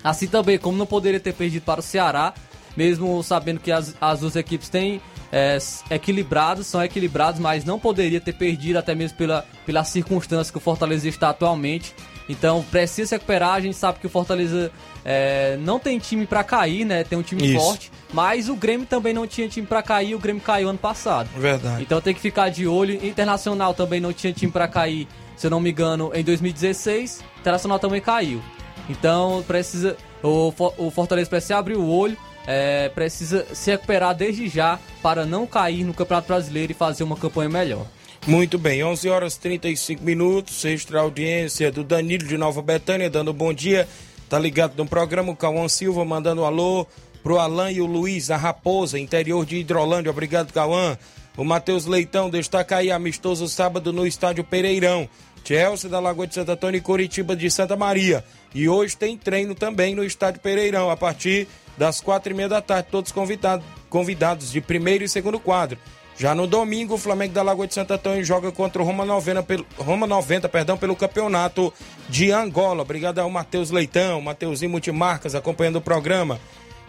[0.04, 2.34] Assim também, como não poderia ter perdido para o Ceará,
[2.76, 5.00] mesmo sabendo que as, as duas equipes têm
[5.32, 5.58] é,
[5.92, 10.62] equilibrados, são equilibrados, mas não poderia ter perdido até mesmo pela, pela circunstância que o
[10.62, 11.94] Fortaleza está atualmente.
[12.30, 13.54] Então precisa se recuperar.
[13.54, 14.72] A gente sabe que o Fortaleza
[15.10, 17.04] é, não tem time para cair, né?
[17.06, 17.64] Tem um time Isso.
[17.64, 20.14] forte, mas o Grêmio também não tinha time para cair.
[20.14, 21.30] O Grêmio caiu ano passado.
[21.38, 21.82] Verdade.
[21.82, 22.94] Então tem que ficar de olho.
[23.06, 27.24] Internacional também não tinha time para cair, se eu não me engano, em 2016.
[27.40, 28.42] Internacional também caiu.
[28.90, 32.18] Então precisa o, o Fortaleza precisa abrir o olho
[32.48, 37.18] é, precisa se recuperar desde já para não cair no Campeonato Brasileiro e fazer uma
[37.18, 37.86] campanha melhor.
[38.26, 43.54] Muito bem, 11 horas 35 minutos, extra audiência do Danilo de Nova Betânia, dando bom
[43.54, 43.88] dia.
[44.30, 46.86] Tá ligado no programa, o Cauã Silva mandando um alô
[47.24, 50.12] pro Alan e o Luiz, a Raposa, interior de Hidrolândia.
[50.12, 50.98] Obrigado, Cauã.
[51.38, 55.08] O Matheus Leitão destaca aí amistoso sábado no estádio Pereirão.
[55.44, 58.24] Chelsea da Lagoa de Santo Antônio e Curitiba de Santa Maria.
[58.54, 61.48] E hoje tem treino também no estádio Pereirão, a partir
[61.78, 65.78] das quatro e meia da tarde, todos convidados, convidados de primeiro e segundo quadro.
[66.18, 69.44] Já no domingo, o Flamengo da Lagoa de Santo Antônio joga contra o Roma 90,
[69.44, 71.72] pelo, Roma 90 perdão, pelo campeonato
[72.10, 72.82] de Angola.
[72.82, 76.40] Obrigado ao Matheus Leitão, Mateuzinho Multimarcas, acompanhando o programa.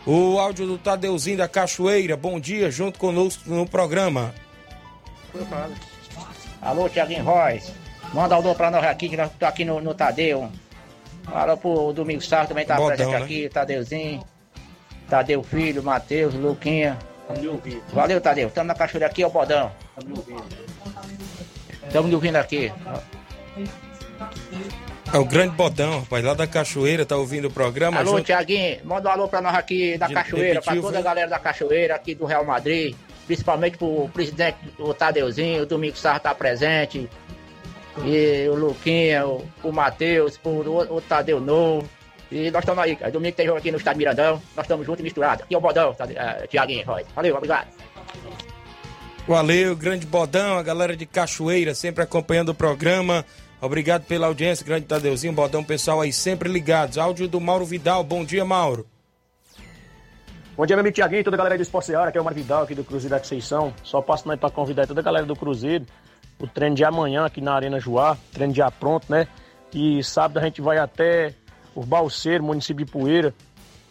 [0.07, 4.35] O áudio do Tadeuzinho da Cachoeira, bom dia, junto conosco no programa.
[6.63, 7.71] Alô, Tiaguinho Royce.
[8.15, 10.51] Manda alô pra nós aqui, que nós estamos aqui no, no Tadeu.
[11.25, 13.23] Fala pro Domingo Sarro também tá Bodão, presente né?
[13.23, 14.25] aqui, Tadeuzinho.
[15.07, 16.99] Tadeu Filho, Matheus, Luquinha.
[17.93, 18.49] Valeu, Tadeu.
[18.49, 19.71] Estamos na cachoeira aqui, ó, Bodão.
[21.87, 22.73] Estamos me ouvindo aqui.
[25.13, 27.99] É o grande Bodão, rapaz, lá da Cachoeira, tá ouvindo o programa.
[27.99, 28.25] Alô, junto...
[28.25, 31.39] Tiaguinho, manda um alô pra nós aqui da De Cachoeira, pra toda a galera da
[31.39, 32.95] Cachoeira aqui do Real Madrid,
[33.27, 37.09] principalmente pro presidente, o Tadeuzinho, o Domingo Sarra tá presente,
[38.05, 41.89] e o Luquinha, o, o Matheus, o, o Tadeu Novo.
[42.31, 45.03] E nós estamos aí, domingo tem jogo aqui no Estado Mirandão, nós estamos juntos e
[45.03, 45.45] misturados.
[45.45, 47.69] Aqui é o Bodão, tá, uh, Tiaguinho, Valeu, obrigado.
[49.27, 53.25] Valeu, grande Bodão, a galera de Cachoeira sempre acompanhando o programa.
[53.61, 56.99] Obrigado pela audiência, grande Tadeuzinho, Bodão, pessoal aí sempre ligados.
[56.99, 58.87] Áudio do Mauro Vidal, bom dia, Mauro.
[60.55, 62.43] Bom dia, meu amigo Tiaguinho, toda a galera do Esporte Seara, aqui é o Mário
[62.43, 63.73] Vidal, aqui do Cruzeiro da Conceição.
[63.83, 65.87] Só passo aí para convidar toda a galera do Cruzeiro,
[66.39, 69.29] o treino de amanhã aqui na Arena Joá, treino já pronto, né?
[69.73, 71.33] E sábado a gente vai até
[71.79, 73.33] o Balseiro, município de Poeira,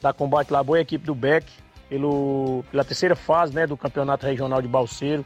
[0.02, 1.46] da Combate Laboa, a equipe do BEC,
[1.88, 5.24] pelo, pela terceira fase né, do Campeonato Regional de Balseiro.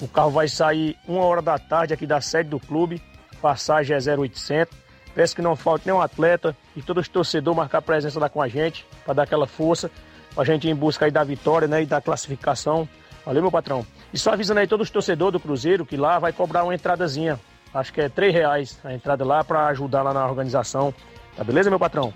[0.00, 3.02] O carro vai sair uma hora da tarde aqui da sede do clube,
[3.42, 4.74] passagem é 0800.
[5.14, 8.48] Peço que não falte nenhum atleta e todos os torcedores marcar presença lá com a
[8.48, 9.90] gente, para dar aquela força,
[10.32, 12.88] para a gente ir em busca aí da vitória né, e da classificação.
[13.26, 13.84] Valeu, meu patrão.
[14.14, 17.38] E só avisando aí todos os torcedores do Cruzeiro que lá vai cobrar uma entradazinha.
[17.74, 20.94] Acho que é três reais a entrada lá para ajudar lá na organização
[21.38, 22.12] Tá beleza, meu patrão?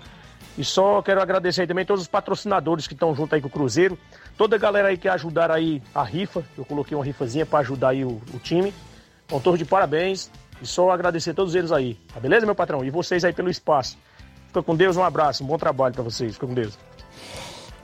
[0.57, 3.49] E só quero agradecer aí também todos os patrocinadores que estão junto aí com o
[3.49, 3.97] Cruzeiro.
[4.37, 6.43] Toda a galera aí que ajudaram aí a rifa.
[6.57, 8.73] Eu coloquei uma rifazinha para ajudar aí o, o time.
[9.29, 10.29] Com todos de parabéns.
[10.61, 11.97] E só agradecer todos eles aí.
[12.13, 12.83] Tá beleza, meu patrão?
[12.83, 13.97] E vocês aí pelo espaço.
[14.47, 16.33] Fica com Deus, um abraço, um bom trabalho para vocês.
[16.33, 16.77] Fica com Deus.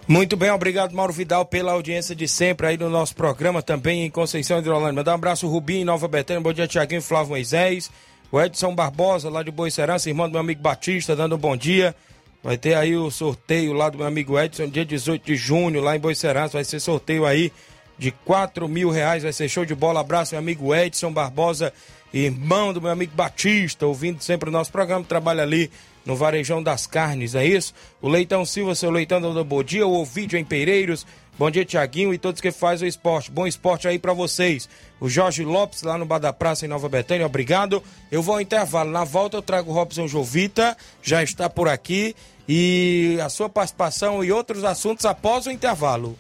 [0.06, 4.10] Muito bem, obrigado Mauro Vidal pela audiência de sempre aí no nosso programa, também em
[4.10, 4.94] Conceição de Rolândia.
[4.94, 7.92] Mandar um abraço Rubinho, Nova Betânia, bom dia Tiaguinho, Flávio Moisés,
[8.32, 11.96] o Edson Barbosa, lá de Boicerança, irmão do meu amigo Batista, dando um bom dia.
[12.44, 15.96] Vai ter aí o sorteio lá do meu amigo Edson, dia 18 de junho, lá
[15.96, 16.54] em Boicerança.
[16.54, 17.52] Vai ser sorteio aí
[17.98, 19.24] de 4 mil reais.
[19.24, 20.00] Vai ser show de bola.
[20.00, 21.74] Abraço, meu amigo Edson Barbosa,
[22.14, 25.04] irmão do meu amigo Batista, ouvindo sempre o nosso programa.
[25.04, 25.70] Trabalha ali
[26.06, 27.74] no Varejão das Carnes, é isso?
[28.02, 31.06] O Leitão Silva, seu Leitão do Bom Dia, o Ovidio em Pereiros.
[31.38, 33.32] Bom dia, Tiaguinho e todos que fazem o esporte.
[33.32, 34.70] Bom esporte aí para vocês.
[35.00, 37.82] O Jorge Lopes, lá no Bar da Praça, em Nova Betânia, obrigado.
[38.12, 38.92] Eu vou ao intervalo.
[38.92, 42.16] Na volta eu trago o Robson Jovita, já está por aqui.
[42.48, 46.18] E a sua participação e outros assuntos após o intervalo.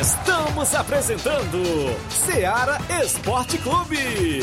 [0.00, 1.62] Estamos apresentando
[2.10, 4.42] Seara Esporte Clube.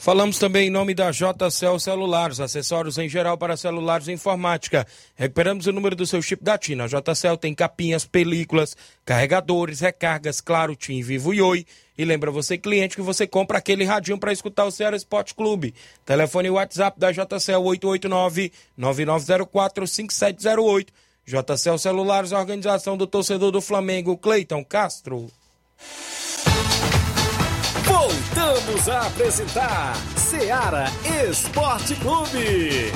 [0.00, 4.86] Falamos também em nome da JCL Celulares, acessórios em geral para celulares e informática.
[5.14, 6.80] Recuperamos o número do seu chip da TIM.
[6.80, 8.74] A JCL tem capinhas, películas,
[9.04, 11.66] carregadores, recargas, claro, TIM, Vivo e Oi.
[11.98, 15.74] E lembra você, cliente, que você compra aquele radinho para escutar o Ceará Esporte Clube.
[16.06, 17.62] Telefone e WhatsApp da JCL
[18.78, 20.86] 889-9904-5708.
[21.26, 25.30] JCL Celulares, organização do torcedor do Flamengo, Cleiton Castro.
[28.00, 30.86] Voltamos a apresentar Seara
[31.28, 32.90] Esporte Clube.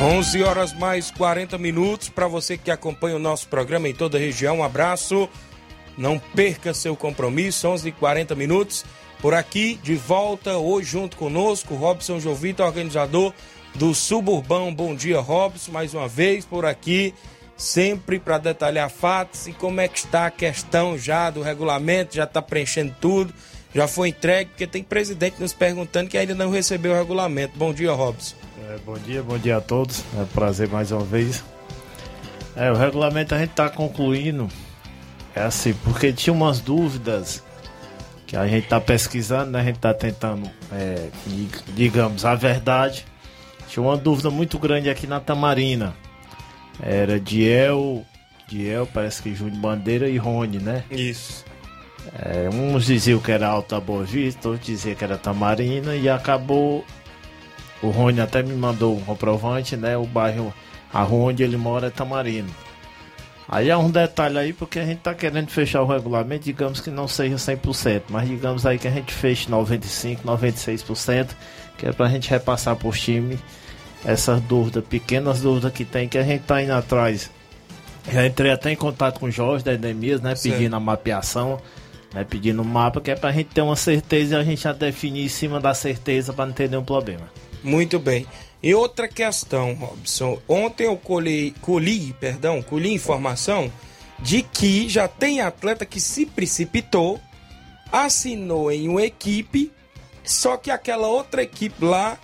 [0.00, 4.20] 11 horas mais 40 minutos para você que acompanha o nosso programa em toda a
[4.20, 4.60] região.
[4.60, 5.28] Um abraço.
[5.98, 7.68] Não perca seu compromisso.
[7.68, 8.86] 11 e 40 minutos.
[9.20, 13.34] Por aqui, de volta, hoje junto conosco, Robson Jovita, organizador
[13.74, 14.74] do Suburbão.
[14.74, 17.12] Bom dia, Robson, mais uma vez por aqui,
[17.54, 22.24] sempre para detalhar fatos e como é que está a questão já do regulamento, já
[22.24, 23.34] está preenchendo tudo,
[23.74, 27.58] já foi entregue, porque tem presidente nos perguntando que ainda não recebeu o regulamento.
[27.58, 28.36] Bom dia, Robson.
[28.70, 30.02] É, bom dia, bom dia a todos.
[30.16, 31.44] É um prazer mais uma vez.
[32.56, 34.48] É, o regulamento a gente está concluindo.
[35.34, 37.42] É assim, porque tinha umas dúvidas
[38.30, 39.60] que a gente está pesquisando, né?
[39.60, 41.08] a gente está tentando, é,
[41.74, 43.04] digamos, a verdade.
[43.66, 45.96] Tinha uma dúvida muito grande aqui na Tamarina.
[46.80, 48.06] Era Diel,
[48.46, 50.84] Diel, parece que Júnior Bandeira e Rony, né?
[50.92, 51.44] Isso.
[52.20, 56.84] É, uns diziam que era Alta Boa Vista, outros diziam que era Tamarina e acabou.
[57.82, 59.96] O Rony até me mandou um comprovante, né?
[59.96, 60.54] O bairro,
[60.94, 62.48] a rua onde ele mora é Tamarino.
[63.52, 66.88] Aí é um detalhe aí, porque a gente tá querendo fechar o regulamento, digamos que
[66.88, 71.30] não seja 100%, mas digamos aí que a gente feche 95%, 96%,
[71.76, 73.36] que é pra gente repassar por time
[74.04, 77.28] essas dúvidas, pequenas dúvidas que tem, que a gente tá indo atrás.
[78.12, 80.54] Já entrei até em contato com o Jorge da Edemias, né, Certo.
[80.54, 81.60] pedindo a mapeação,
[82.14, 84.72] né, pedindo o mapa, que é pra gente ter uma certeza e a gente já
[84.72, 87.28] definir em cima da certeza pra não ter nenhum problema.
[87.62, 88.26] Muito bem.
[88.62, 90.40] E outra questão, Robson.
[90.46, 93.72] Ontem eu colhi, colhi, perdão, colhi informação
[94.18, 97.18] de que já tem atleta que se precipitou,
[97.90, 99.72] assinou em uma equipe,
[100.22, 102.18] só que aquela outra equipe lá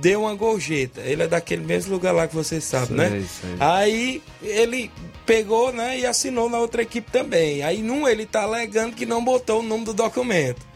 [0.00, 1.00] deu uma gorjeta.
[1.02, 3.24] Ele é daquele mesmo lugar lá que você sabe, Sei, né?
[3.40, 3.50] sei.
[3.60, 4.90] Aí ele
[5.24, 7.62] pegou, né, e assinou na outra equipe também.
[7.62, 10.71] Aí num ele tá alegando que não botou o nome do documento.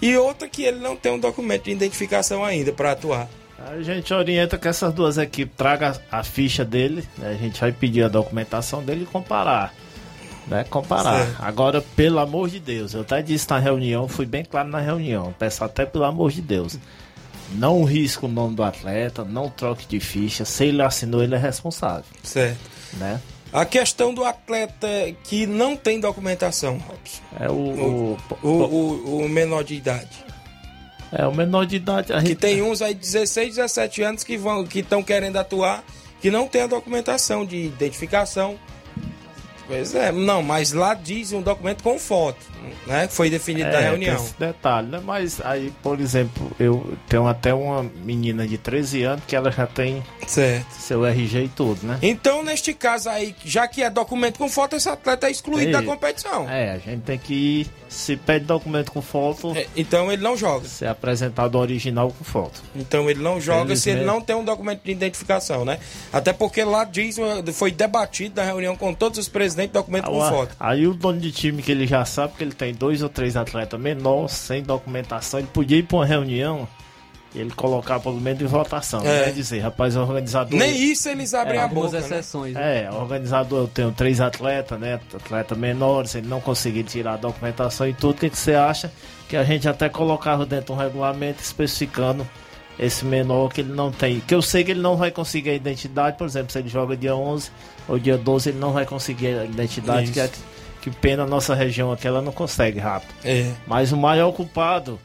[0.00, 3.28] E outra que ele não tem um documento de identificação ainda para atuar.
[3.58, 7.30] A gente orienta que essas duas equipes tragam a ficha dele, né?
[7.30, 9.74] a gente vai pedir a documentação dele e comparar.
[10.46, 10.64] Né?
[10.70, 11.26] Comparar.
[11.26, 11.42] Certo.
[11.42, 15.34] Agora, pelo amor de Deus, eu até disse na reunião, fui bem claro na reunião,
[15.36, 16.78] peço até pelo amor de Deus.
[17.52, 20.44] Não risque o nome do atleta, não troque de ficha.
[20.44, 22.04] Se ele assinou, ele é responsável.
[22.22, 22.58] Certo.
[22.94, 23.20] Né?
[23.52, 24.86] A questão do atleta
[25.24, 27.22] que não tem documentação, Robson.
[27.40, 30.24] É o, o, o, o, o menor de idade.
[31.10, 32.12] É, o menor de idade.
[32.12, 32.38] A Que gente...
[32.38, 35.82] tem uns aí de 16, 17 anos que vão que estão querendo atuar,
[36.20, 38.58] que não tem a documentação de identificação.
[39.68, 42.38] Pois é, não, mas lá diz um documento com foto,
[42.86, 43.06] né?
[43.06, 44.16] Que foi definido na É, reunião.
[44.16, 45.00] tem esse detalhe, né?
[45.04, 49.66] Mas aí, por exemplo, eu tenho até uma menina de 13 anos que ela já
[49.66, 50.72] tem certo.
[50.72, 51.98] seu RG e tudo, né?
[52.00, 55.80] Então, neste caso aí, já que é documento com foto, esse atleta é excluído da
[55.80, 56.48] Ei, competição.
[56.48, 57.66] É, a gente tem que ir.
[57.88, 59.54] Se pede documento com foto.
[59.76, 60.68] então ele não joga.
[60.68, 62.62] Se apresentado original com foto.
[62.76, 65.78] Então ele não joga se ele não tem um documento de identificação, né?
[66.12, 67.16] Até porque lá diz,
[67.54, 70.54] foi debatido na reunião com todos os presidentes, documento com foto.
[70.60, 73.36] aí o dono de time que ele já sabe que ele tem dois ou três
[73.36, 76.68] atletas menores, sem documentação, ele podia ir para uma reunião
[77.34, 79.00] ele colocar pelo menos em votação.
[79.00, 79.26] É.
[79.26, 79.32] Né?
[79.32, 80.58] Dizer, rapaz, o organizador.
[80.58, 81.86] Nem isso eles abrem É, a boca.
[81.86, 82.54] Algumas exceções.
[82.54, 82.84] né?
[82.84, 84.98] É, o organizador, eu tenho três atletas, né?
[85.14, 88.90] Atleta menores, ele não conseguir tirar a documentação e tudo, o que, que você acha?
[89.28, 92.26] Que a gente até colocava dentro de um regulamento especificando
[92.78, 94.20] esse menor que ele não tem.
[94.20, 96.96] Que eu sei que ele não vai conseguir a identidade, por exemplo, se ele joga
[96.96, 97.50] dia 11
[97.88, 100.12] ou dia 12, ele não vai conseguir a identidade, Isso.
[100.12, 100.30] que, é,
[100.80, 103.12] que pena a nossa região aqui, ela não consegue rápido.
[103.24, 103.52] É.
[103.66, 104.98] Mas o maior culpado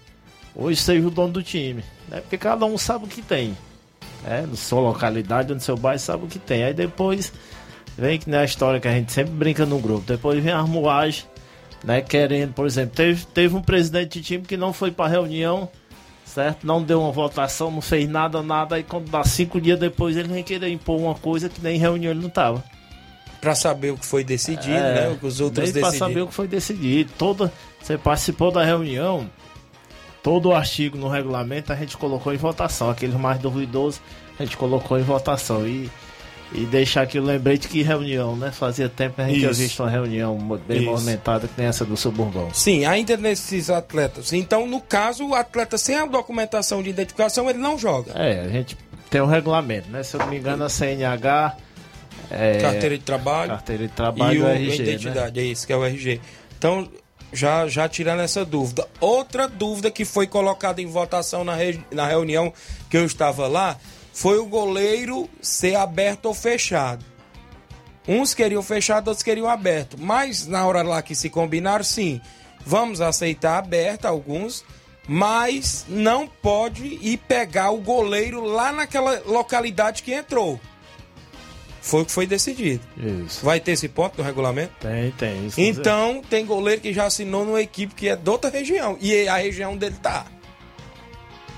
[0.55, 2.21] hoje seja o dono do time, né?
[2.21, 3.57] Porque cada um sabe o que tem.
[4.25, 6.63] É, na sua localidade, no seu bairro, sabe o que tem.
[6.63, 7.31] Aí depois
[7.97, 10.03] vem que nem a história que a gente sempre brinca no grupo.
[10.07, 11.25] Depois vem a moagem,
[11.83, 12.01] né?
[12.01, 15.67] Querendo, por exemplo, teve, teve um presidente de time que não foi pra reunião,
[16.25, 16.65] certo?
[16.65, 18.75] Não deu uma votação, não fez nada, nada.
[18.75, 21.79] Aí quando dá cinco dias depois ele vem querer impor uma coisa que nem em
[21.79, 22.63] reunião ele não tava.
[23.41, 25.09] Pra saber o que foi decidido, É, né?
[25.09, 25.91] O que os outros decidiram.
[25.99, 27.11] saber o que foi decidido.
[27.17, 27.51] Toda,
[27.81, 29.29] você participou da reunião,
[30.23, 32.89] todo o artigo no regulamento a gente colocou em votação.
[32.89, 34.01] Aqueles mais duvidosos
[34.39, 35.67] a gente colocou em votação.
[35.67, 35.91] E,
[36.53, 38.51] e deixar aqui o lembrete que reunião, né?
[38.51, 39.59] Fazia tempo que a gente tinha Isso.
[39.59, 40.85] visto uma reunião bem Isso.
[40.85, 42.49] movimentada que nem essa do Suburbão.
[42.53, 44.31] Sim, ainda nesses atletas.
[44.33, 48.11] Então, no caso, o atleta sem a documentação de identificação, ele não joga.
[48.15, 48.77] É, a gente
[49.09, 50.03] tem um regulamento, né?
[50.03, 51.57] Se eu não me engano, a CNH.
[52.29, 53.49] É, Carteira de trabalho.
[53.49, 54.67] Carteira de trabalho e o, a RG.
[54.67, 54.75] Né?
[54.75, 56.21] identidade, é isso que é o RG.
[56.57, 56.87] Então,
[57.33, 58.87] já, já tirando essa dúvida.
[59.01, 62.53] Outra dúvida que foi colocada em votação na, re- na reunião
[62.89, 63.77] que eu estava lá
[64.13, 67.03] foi o goleiro ser aberto ou fechado.
[68.07, 69.97] Uns queriam fechado, outros queriam aberto.
[69.99, 72.21] Mas na hora lá que se combinaram, sim,
[72.65, 74.63] vamos aceitar aberto alguns,
[75.07, 80.59] mas não pode ir pegar o goleiro lá naquela localidade que entrou.
[81.85, 82.81] Foi o que foi decidido.
[82.97, 83.45] Isso.
[83.45, 84.71] Vai ter esse ponto no regulamento?
[84.79, 85.47] Tem, tem.
[85.47, 88.97] Isso Então, tem goleiro que já assinou numa equipe que é de outra região.
[89.01, 90.25] E a região dele tá.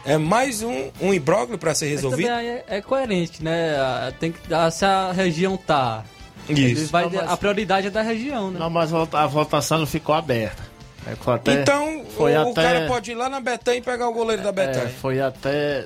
[0.03, 2.27] É mais um, um imbróglio para ser resolvido.
[2.29, 3.75] é, é coerente, né?
[4.19, 4.39] Tem que,
[4.71, 6.03] se a região tá.
[6.49, 6.91] Isso.
[6.91, 8.59] vai- Não, mas- A prioridade é da região, né?
[8.59, 10.63] Não, mas a vota- a votação não ficou aberta.
[11.07, 14.07] É, foi até- então, foi o, até- cara pode ir lá na Betânia e pegar
[14.09, 14.89] o goleiro da É, Betânia.
[15.01, 15.85] foi até.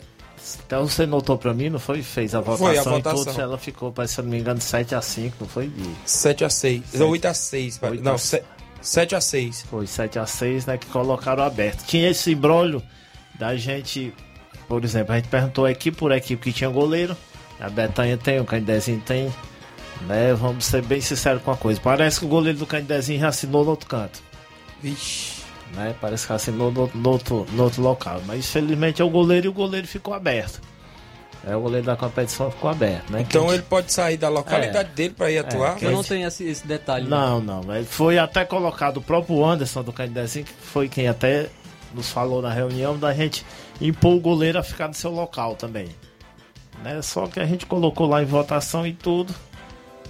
[0.66, 2.02] Até você notou pra mim, não foi?
[2.02, 3.26] Fez a votação, Foi a e votação.
[3.26, 5.68] tudo, ela ficou, parece, se não me engano, 7x5, não foi?
[5.68, 5.90] De...
[6.06, 7.04] 7 a 6 Sete.
[7.04, 7.92] 8 a 6 pai.
[7.92, 8.18] Oito Não, a-
[8.82, 10.78] 7 a 6 Foi 7x6, né?
[10.78, 11.86] Que colocaram aberto.
[11.86, 12.82] Tinha esse embrólio
[13.38, 14.14] da gente.
[14.68, 17.16] Por exemplo, a gente perguntou equipe por equipe que tinha goleiro.
[17.60, 19.34] A Betanha tem, o Candezinho tem.
[20.08, 20.34] Né?
[20.34, 21.80] Vamos ser bem sinceros com a coisa.
[21.82, 24.22] Parece que o goleiro do Candezinho já assinou no outro canto.
[24.82, 25.39] Vixe.
[25.74, 25.95] Né?
[25.99, 28.22] Parece que assinou no, no outro, no outro local.
[28.26, 30.61] Mas infelizmente é o goleiro e o goleiro ficou aberto.
[31.47, 33.22] É, o goleiro da competição ficou aberto, né?
[33.22, 35.82] Então ele pode sair da localidade dele para ir atuar.
[35.82, 37.07] Eu não tenho esse, esse detalhe.
[37.07, 41.49] Não, não, mas foi até colocado o próprio Anderson do Candidacinho, que foi quem até
[41.93, 43.45] nos falou na reunião da gente
[43.80, 45.88] impor o goleiro a ficar no seu local também.
[46.84, 47.01] Né?
[47.01, 49.34] Só que a gente colocou lá em votação e tudo.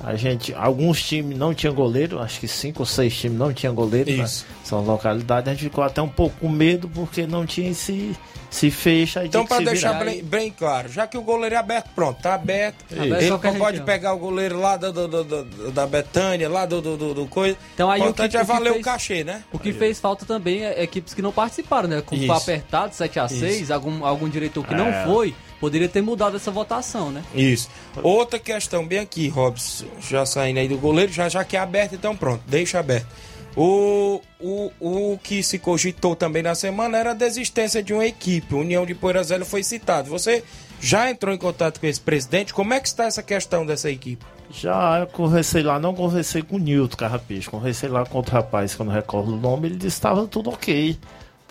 [0.02, 3.76] A gente, alguns times não tinham goleiro, acho que cinco ou seis times não tinham
[3.76, 4.10] goleiro.
[4.16, 4.24] né?
[4.24, 4.46] Isso.
[4.64, 8.16] São localidades, a gente ficou até um pouco com medo porque não tinha esse
[8.50, 9.20] se fecha.
[9.20, 12.20] aí Então, para se deixar bem, bem claro, já que o goleiro é aberto, pronto,
[12.20, 12.84] tá aberto.
[12.90, 13.86] Ele Aberto não qualquer pode região.
[13.86, 17.26] pegar o goleiro lá do, do- do- do- da Betânia, lá do, do, do- do
[17.28, 17.56] coisa.
[17.76, 19.44] Então aí o o importante que- é o que valer o fez- cachê, né?
[19.52, 22.02] O que fez falta também é equipes que não participaram, né?
[22.04, 22.44] Como foi Isso.
[22.44, 23.74] apertado, 7x6, Isso.
[23.74, 25.04] algum, algum diretor que não É.
[25.06, 27.24] foi, poderia ter mudado essa votação, né?
[27.34, 27.70] Isso.
[28.02, 31.96] Outra questão bem aqui, Robson, já saindo aí do goleiro, já, já que é aberto,
[31.96, 33.08] então pronto, deixa aberto.
[33.56, 38.56] O, o, o que se cogitou também na semana era a desistência de uma equipe.
[38.56, 40.10] União de Poeiras Velho foi citado.
[40.10, 40.44] Você
[40.80, 42.54] já entrou em contato com esse presidente?
[42.54, 44.24] Como é que está essa questão dessa equipe?
[44.52, 48.74] Já eu conversei lá, não conversei com o Nilton Carrapicho, conversei lá com outro rapaz
[48.74, 50.98] que eu não recordo o nome, ele disse que estava tudo ok.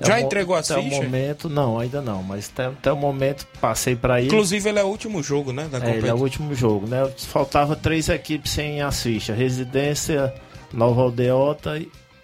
[0.01, 0.99] Até Já entregou as até fichas?
[0.99, 4.29] o momento, não, ainda não, mas até, até o momento passei para ele.
[4.29, 5.69] Inclusive, ele é o último jogo, né?
[5.71, 7.11] Da É, ele é o último jogo, né?
[7.17, 10.33] Faltava três equipes sem as fichas: Residência,
[10.73, 11.83] Nova Aldeota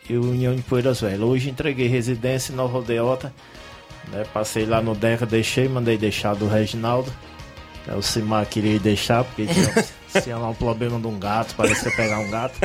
[0.08, 1.20] e União de Poeiras Velhas.
[1.20, 3.32] Hoje entreguei Residência e Nova Aldeota.
[4.12, 4.24] Né?
[4.32, 7.12] Passei lá no Deca, deixei, mandei deixar do Reginaldo.
[7.88, 9.46] É, O Simar queria deixar, porque
[10.22, 12.58] tinha, lá um problema de um gato, parece que ia pegar um gato.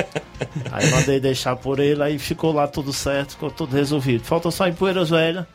[0.72, 4.24] Aí mandei deixar por ele, aí ficou lá tudo certo, ficou tudo resolvido.
[4.24, 5.46] Falta só em Poeiras Velhas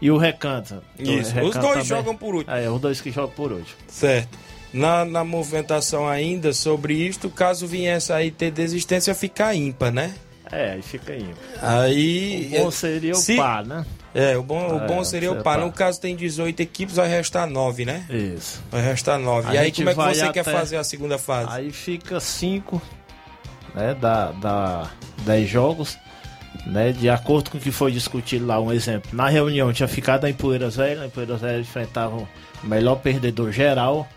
[0.00, 0.82] e o Recanto.
[0.98, 2.54] Isso, O os dois jogam por último.
[2.56, 3.76] É, os dois que jogam por último.
[3.88, 4.38] Certo.
[4.72, 10.14] Na, na movimentação ainda sobre isto, caso viesse aí ter desistência, ficar ímpar, né?
[10.52, 11.26] É, aí fica aí.
[11.60, 12.50] Aí.
[12.54, 13.84] O bom seria o se- par, né?
[14.14, 15.58] É, o bom, o É, bom seria o par.
[15.58, 15.60] par.
[15.60, 18.04] No caso tem 18 equipes, vai restar 9, né?
[18.10, 18.60] Isso.
[18.70, 19.48] Vai restar 9.
[19.48, 21.48] A e aí, como é que você quer até- fazer a segunda fase?
[21.52, 22.82] Aí fica 5,
[23.74, 24.90] né, da, da
[25.24, 25.96] 10 jogos,
[26.66, 29.10] né, de acordo com o que foi discutido lá, um exemplo.
[29.12, 32.26] Na reunião tinha ficado em Poeiras Velhas, em Poeiras Velhas enfrentavam
[32.64, 34.08] o melhor perdedor geral,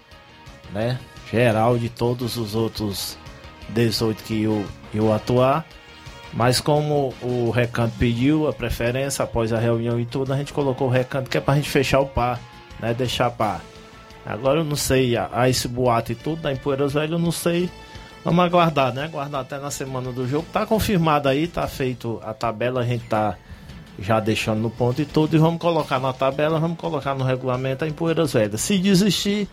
[0.71, 0.97] né,
[1.31, 3.15] geral de todos os outros
[3.69, 5.63] 18 que iam, iam atuar.
[6.33, 10.87] Mas como o recanto pediu a preferência após a reunião e tudo, a gente colocou
[10.87, 12.39] o recanto que é pra gente fechar o par,
[12.79, 12.93] né?
[12.93, 13.61] Deixar par.
[14.25, 17.31] Agora eu não sei, há esse boato e tudo, da em Poeiras Velhas eu não
[17.31, 17.69] sei.
[18.23, 19.03] Vamos aguardar, né?
[19.03, 20.47] Aguardar até na semana do jogo.
[20.51, 23.35] Tá confirmado aí, tá feito a tabela, a gente tá
[23.99, 25.35] já deixando no ponto e tudo.
[25.35, 28.61] E vamos colocar na tabela, vamos colocar no regulamento a em Poeiras Velhas.
[28.61, 29.47] Se desistir,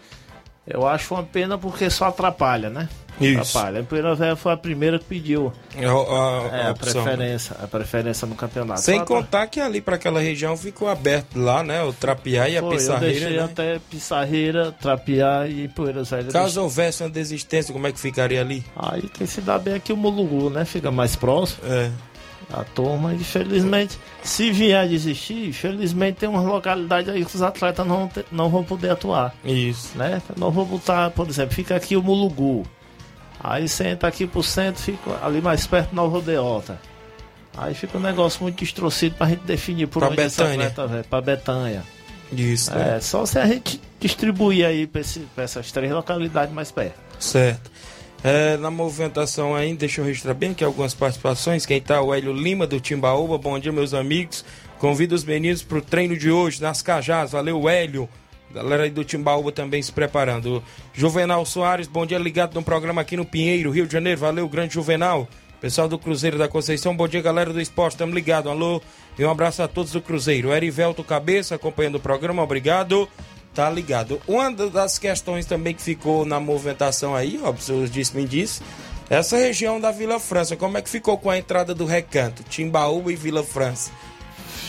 [0.72, 2.88] eu acho uma pena porque só atrapalha, né?
[3.20, 3.58] Isso.
[3.58, 3.80] Atrapalha.
[3.80, 7.02] A Poeira Velha foi a primeira que pediu É a- a- é, a a, opção,
[7.04, 8.80] preferência, a preferência no campeonato.
[8.80, 11.82] Sem contar que ali para aquela região ficou aberto lá, né?
[11.84, 13.12] O Trapiá e a Foi, eu Pissarreira.
[13.20, 13.42] deixei né?
[13.44, 16.32] até Pissarreira, Trapiá e Poeiras Velhas.
[16.32, 18.64] Caso houvesse uma desistência, como é que ficaria ali?
[18.74, 20.64] Aí quem se dá bem aqui o Mulugu, né?
[20.64, 21.60] Fica mais próximo.
[21.64, 21.90] É.
[22.52, 27.86] A turma, infelizmente, se vier a desistir, infelizmente tem umas localidades aí que os atletas
[27.86, 29.32] não, vão ter- não vão poder atuar.
[29.44, 29.96] Isso.
[29.96, 30.20] Né?
[30.36, 32.66] Não vou botar, por exemplo, fica aqui o Mulugu.
[33.42, 36.78] Aí você entra aqui pro centro, fica ali mais perto Nova Rodeota.
[37.56, 40.66] Aí fica um negócio muito distorcido pra gente definir por Pra onde esse Betânia.
[40.66, 41.02] atleta vai.
[41.04, 41.82] Pra Betânia.
[42.32, 42.72] Isso.
[42.72, 43.00] É, né?
[43.00, 46.94] só se a gente distribuir aí pra, esse- pra essas três localidades mais perto.
[47.18, 47.70] Certo.
[48.22, 51.64] É, na movimentação ainda, deixa eu registrar bem aqui algumas participações.
[51.64, 52.02] Quem tá?
[52.02, 53.38] O Hélio Lima do Timbaúba.
[53.38, 54.44] Bom dia, meus amigos.
[54.78, 57.32] Convido os meninos pro treino de hoje nas Cajás.
[57.32, 58.08] Valeu, Hélio.
[58.52, 60.62] Galera aí do Timbaúba também se preparando.
[60.92, 64.20] Juvenal Soares, bom dia, ligado no programa aqui no Pinheiro, Rio de Janeiro.
[64.20, 65.28] Valeu, grande Juvenal.
[65.60, 67.92] Pessoal do Cruzeiro da Conceição, bom dia, galera do esporte.
[67.92, 68.50] Estamos ligados.
[68.50, 68.82] Alô,
[69.18, 70.52] e um abraço a todos do Cruzeiro.
[70.52, 73.08] Erivelto Cabeça acompanhando o programa, obrigado.
[73.54, 74.20] Tá ligado.
[74.28, 78.62] Uma das questões também que ficou na movimentação aí, ó, o disse me disse,
[79.08, 82.44] essa região da Vila França, como é que ficou com a entrada do recanto?
[82.44, 83.90] Timbaúba e Vila França.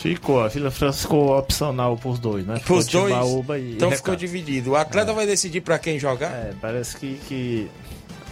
[0.02, 2.58] Ficou, a Vila França ficou opcional pros dois, né?
[2.58, 3.14] Ficou Os dois.
[3.14, 3.96] E então Recanto.
[3.96, 4.72] ficou dividido.
[4.72, 6.32] O atleta vai decidir pra quem jogar?
[6.32, 7.70] É, parece que, que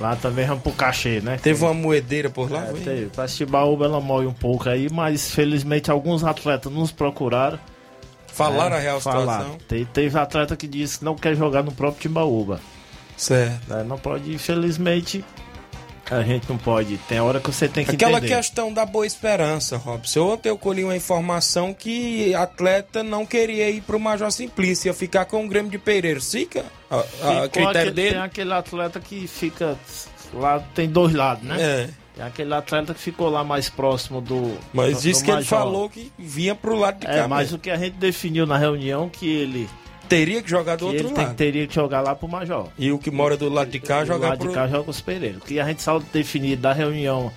[0.01, 1.39] lá também vamos pro cachê, né?
[1.41, 2.65] Teve uma moedeira por lá?
[2.65, 2.81] É, foi?
[2.81, 3.07] teve.
[3.07, 7.61] Pra Timbaúba ela mói um pouco aí, mas felizmente alguns atletas nos procuraram.
[8.49, 9.43] Falaram É, a real falaram.
[9.55, 9.59] situação.
[9.69, 12.61] Te- teve atleta que disse que não quer jogar no próprio Timbaúba.
[13.17, 13.73] Certo.
[13.75, 15.25] É, não pode, infelizmente,
[16.11, 16.97] a gente não pode.
[17.09, 18.35] Tem hora que você tem que Aquela entender.
[18.37, 20.33] questão da boa esperança, Robson.
[20.33, 25.27] Ontem eu colhi uma informação que atleta não queria ir pro Major Simplício, ia ficar
[25.27, 26.21] com o Grêmio de Pereira.
[26.21, 26.65] Fica?
[26.91, 26.97] A,
[27.45, 28.11] a critério aquele- dele?
[28.15, 29.77] Tem aquele atleta que fica
[30.33, 31.57] lá, tem dois lados, né?
[31.61, 31.89] É.
[32.21, 34.59] Tem aquele atleta que ficou lá mais próximo do.
[34.75, 37.13] Mas do- disse do que ele falou que vinha pro lado de cá.
[37.15, 37.57] É, mas mesmo.
[37.57, 39.67] o que a gente definiu na reunião que ele
[40.07, 41.37] teria que jogar do que outro ele tem- lado.
[41.37, 42.69] teria que jogar lá pro Major.
[42.79, 44.49] E o que mora do lado de cá Do jogar lado pro...
[44.49, 45.39] de cá joga os Pereira.
[45.39, 47.33] O que a gente só definiu da reunião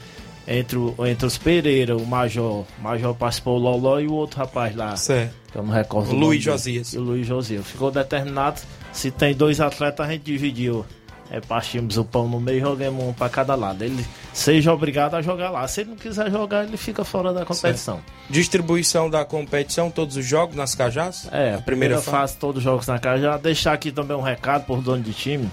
[0.46, 4.38] entre, o- entre os Pereira, o Major, o Major participou o Loló e o outro
[4.40, 4.98] rapaz lá.
[4.98, 5.34] Certo.
[5.50, 6.12] Que eu não recordo.
[6.12, 6.44] O Luiz.
[6.44, 6.92] Josias.
[6.94, 7.66] E o Luiz Josias.
[7.66, 8.60] Ficou determinado.
[8.92, 10.86] Se tem dois atletas, a gente dividiu.
[11.34, 13.84] É, partimos o pão no meio e jogamos um pra cada lado.
[13.84, 15.68] Ele seja obrigado a jogar lá.
[15.68, 18.00] Se ele não quiser jogar, ele fica fora da competição.
[18.30, 21.28] Distribuição da competição, todos os jogos nas Cajás?
[21.32, 22.12] É, a primeira, fase.
[22.12, 23.20] fase, todos os jogos na casa.
[23.20, 25.50] Já deixar aqui também um recado por dono de time.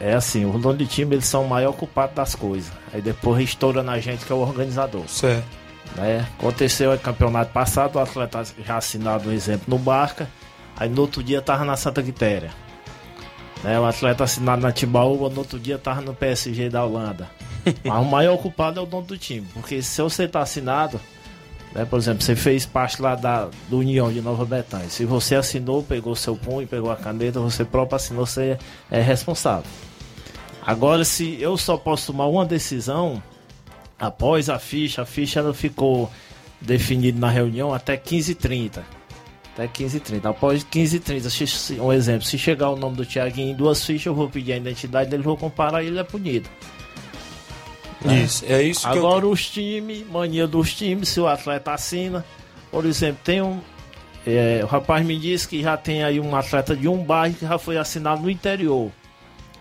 [0.00, 2.70] É, é assim, o dono de time eles são o maior culpado das coisas.
[2.94, 5.08] Aí depois estoura na gente que é o organizador.
[5.08, 5.44] Certo.
[5.96, 6.24] Né?
[6.38, 10.28] Aconteceu no campeonato passado, o atleta já assinado um exemplo no Barca,
[10.76, 12.67] aí no outro dia tava na Santa Quitéria.
[13.62, 13.78] Né?
[13.78, 17.28] O atleta assinado na Timbaúba, no outro dia tava no PSG da Holanda.
[17.84, 21.00] Mas o maior culpado é o dono do time, porque se você tá assinado,
[21.74, 24.88] né, por exemplo, você fez parte lá da, do União de Nova Betânia.
[24.88, 28.58] Se você assinou, pegou seu punho, pegou a caneta, você próprio assinou, você
[28.90, 29.70] é responsável.
[30.64, 33.22] Agora, se eu só posso tomar uma decisão
[33.98, 36.10] após a ficha, a ficha ela ficou
[36.60, 38.82] definida na reunião até 15h30.
[39.58, 40.24] Até 15h30.
[40.30, 44.06] Após 15h30, se- se- um exemplo, se chegar o nome do Thiaguinho em duas fichas,
[44.06, 46.48] eu vou pedir a identidade dele, vou comparar e ele é punido.
[48.04, 48.22] Né?
[48.22, 52.24] Isso, é isso que eu- Agora os times, mania dos times, se o atleta assina,
[52.70, 53.58] por exemplo, tem um.
[54.26, 57.46] é, o rapaz me disse que já tem aí um atleta de um bairro que
[57.46, 58.90] já foi assinado no interior.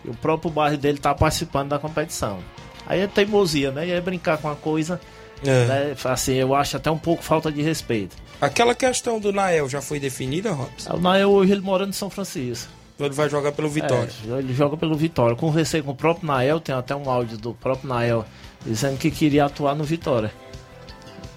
[0.06, 2.40] E o próprio bairro dele está participando da competição.
[2.86, 3.88] Aí é teimosia, né?
[3.88, 5.02] E é brincar com a coisa.
[5.46, 5.66] É.
[5.66, 5.96] Né?
[6.06, 8.16] Assim, eu acho até um pouco falta de respeito.
[8.40, 10.94] Aquela questão do Nael já foi definida, Robson?
[10.94, 12.72] O Nael hoje ele mora em São Francisco.
[13.00, 14.10] Ele vai jogar pelo Vitória.
[14.28, 15.36] É, ele joga pelo Vitória.
[15.36, 18.26] Conversei com o próprio Nael, tem até um áudio do próprio Nael
[18.66, 20.32] dizendo que queria atuar no Vitória.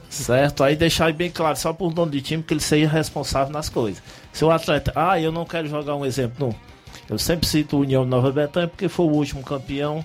[0.08, 0.64] Certo?
[0.64, 4.02] Aí deixar bem claro, só por dono de time, que ele seja responsável nas coisas.
[4.32, 6.70] Se o atleta, ah, eu não quero jogar um exemplo, não.
[7.08, 10.04] Eu sempre cito o União Nova Betânia porque foi o último campeão.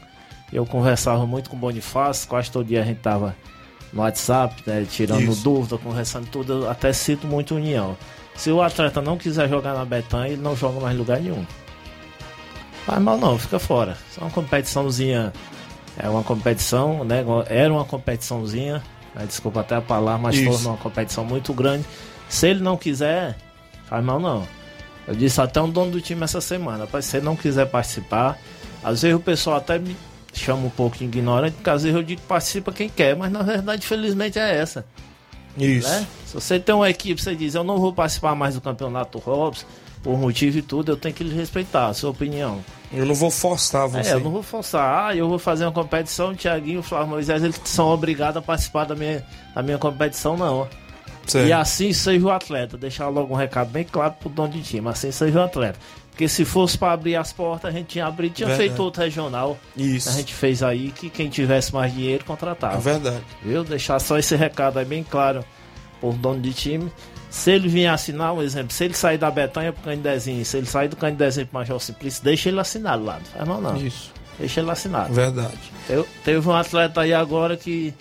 [0.51, 3.35] Eu conversava muito com o Bonifácio, quase todo dia a gente tava
[3.95, 5.41] no WhatsApp, né, tirando Isso.
[5.41, 6.65] dúvida, conversando tudo.
[6.65, 7.97] Eu até cito muito União.
[8.35, 11.45] Se o atleta não quiser jogar na Betânia, ele não joga mais em lugar nenhum.
[12.85, 13.97] Faz mal não, fica fora.
[14.19, 15.31] É uma competiçãozinha.
[15.97, 17.23] É uma competição, né?
[17.47, 18.83] Era uma competiçãozinha.
[19.15, 20.51] né, Desculpa até a palavra, mas Isso.
[20.51, 21.85] tornou uma competição muito grande.
[22.27, 23.37] Se ele não quiser,
[23.85, 24.45] faz mal não.
[25.07, 28.37] Eu disse até um dono do time essa semana, rapaz, se você não quiser participar,
[28.83, 29.95] às vezes o pessoal até me
[30.39, 33.31] chama um pouco de ignorante, porque às vezes eu digo que participa quem quer, mas
[33.31, 34.85] na verdade, felizmente, é essa.
[35.57, 35.87] Isso.
[35.87, 36.07] Né?
[36.25, 39.65] Se você tem uma equipe, você diz, eu não vou participar mais do campeonato Robson,
[40.03, 42.63] por motivo e tudo, eu tenho que lhe respeitar a sua opinião.
[42.93, 44.11] Eu não vou forçar você.
[44.11, 45.07] É, eu não vou forçar.
[45.07, 48.37] Ah, eu vou fazer uma competição, o Thiaguinho e o Flávio Moisés, eles são obrigados
[48.37, 49.25] a participar da minha,
[49.55, 50.67] da minha competição, não.
[51.25, 51.47] Certo.
[51.47, 52.77] E assim seja o atleta.
[52.77, 54.87] Deixar logo um recado bem claro pro dono de time.
[54.89, 55.79] Assim seja o atleta.
[56.15, 58.69] Porque se fosse para abrir as portas, a gente tinha abrido, tinha Verdade.
[58.69, 59.59] feito outro regional.
[59.75, 60.07] Isso.
[60.07, 62.77] A gente fez aí que quem tivesse mais dinheiro contratava.
[62.77, 63.21] É verdade.
[63.43, 63.65] Viu?
[63.65, 65.43] Deixar só esse recado aí bem claro
[65.99, 66.89] por dono de time.
[67.29, 70.65] Se ele vier assinar, um exemplo, se ele sair da Betanha pro Candezinho, se ele
[70.65, 73.75] sair do Candezinho pro Major Simplício, deixa ele assinado lá, não faz mal não.
[73.75, 74.13] Isso.
[74.39, 75.13] Deixa ele assinado.
[75.13, 75.59] Verdade.
[75.89, 77.93] Eu, teve um atleta aí agora que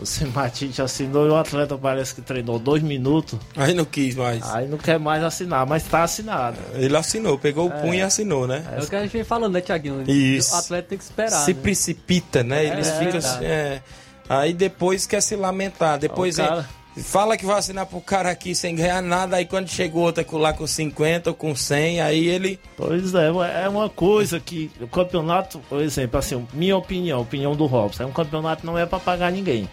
[0.00, 3.38] o Simatite assinou e o atleta parece que treinou dois minutos.
[3.56, 4.42] Aí não quis mais.
[4.50, 6.56] Aí não quer mais assinar, mas tá assinado.
[6.74, 7.80] Ele assinou, pegou o É.
[7.80, 8.64] punho e assinou, né?
[8.76, 10.02] É o que a gente vem falando, né, Tiaguinho?
[10.10, 10.54] Isso.
[10.54, 11.44] O atleta tem que esperar.
[11.44, 11.60] se né?
[11.62, 12.64] precipita, né?
[12.66, 13.12] Eles É, ficam.
[13.12, 13.44] verdade.
[13.44, 13.82] é,
[14.28, 15.98] aí depois quer se lamentar.
[15.98, 16.68] Depois O é- cara-
[17.00, 19.36] fala que vai assinar pro cara aqui sem ganhar nada.
[19.36, 22.58] Aí quando chega o outro com- lá com 50 ou com 100, aí ele.
[22.76, 23.28] Pois é,
[23.64, 28.06] é uma coisa que o campeonato, por exemplo, assim, minha opinião, opinião do Robson, é
[28.06, 29.68] um campeonato não é pra pagar ninguém.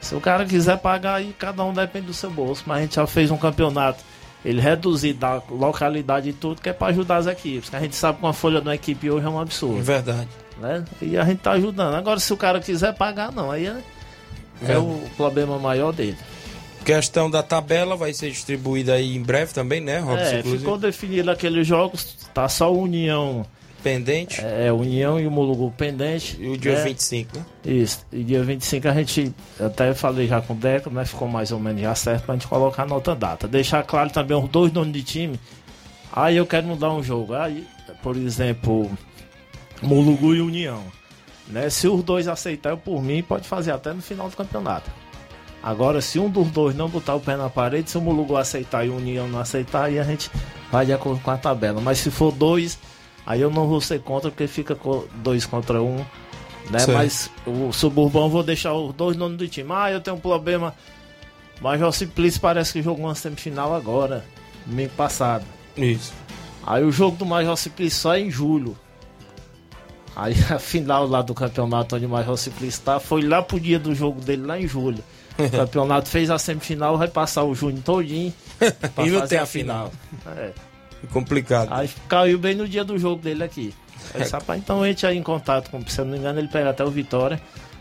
[0.00, 2.94] Se o cara quiser pagar aí, cada um depende do seu bolso, mas a gente
[2.96, 4.04] já fez um campeonato,
[4.44, 7.96] ele reduzido da localidade e tudo, que é pra ajudar as equipes, que a gente
[7.96, 9.82] sabe que uma folha de uma equipe hoje é um absurdo.
[9.82, 10.28] Verdade.
[10.60, 10.84] né?
[11.02, 11.94] E a gente tá ajudando.
[11.94, 13.76] Agora, se o cara quiser pagar, não, aí é,
[14.66, 14.78] é É.
[14.78, 16.16] o problema maior dele.
[16.84, 20.22] Questão da tabela vai ser distribuída aí em breve também, né, Robson?
[20.24, 23.44] É, Inclusive, ficou definido aqueles jogos, tá só o União.
[23.82, 24.40] pendente.
[24.40, 26.36] É, União e o Mulugu pendente.
[26.40, 26.82] E o dia né?
[26.84, 27.44] 25, né?
[27.64, 28.04] Isso.
[28.12, 31.04] E dia 25 a gente, até falei já com o Deco, né?
[31.04, 33.46] Ficou mais ou menos já certo pra gente colocar na outra data.
[33.46, 35.38] Deixar claro também os dois donos de time.
[36.12, 37.34] Aí eu quero mudar um jogo.
[37.34, 37.64] Aí,
[38.02, 38.90] por exemplo,
[39.82, 40.82] Mulugu e União.
[41.48, 41.70] Né?
[41.70, 44.90] Se os dois aceitarem por mim, pode fazer até no final do campeonato.
[45.62, 48.86] Agora, se um dos dois não botar o pé na parede, se o Mulugu aceitar
[48.86, 50.30] e o União não aceitar, aí a gente
[50.70, 51.80] vai de acordo com a tabela.
[51.80, 52.78] Mas se for dois,
[53.26, 54.76] aí eu não vou ser contra, porque fica
[55.16, 55.96] dois contra um.
[56.70, 56.84] Né?
[56.92, 59.70] Mas o Suburbão vou deixar os dois donos do time.
[59.72, 60.74] Ah, eu tenho um problema.
[61.60, 64.24] Major Simplício parece que jogou uma semifinal agora,
[64.64, 65.44] domingo passado.
[65.76, 66.12] Isso.
[66.64, 68.76] Aí o jogo do Major Simplício só é em julho.
[70.16, 73.78] Aí a final lá do campeonato onde o Major Simplício tá foi lá pro dia
[73.78, 75.04] do jogo dele, lá em julho.
[75.38, 78.32] O campeonato fez a semifinal, vai passar o junho todinho
[78.94, 79.92] pra E não tem a a final.
[80.34, 80.52] É.
[81.12, 81.68] Complicado.
[81.70, 83.74] Aí caiu bem no dia do jogo dele aqui.
[84.14, 86.48] Aí, rapaz, então a gente aí em contato com, se eu não me engano, ele
[86.48, 87.40] pega até o Vitória.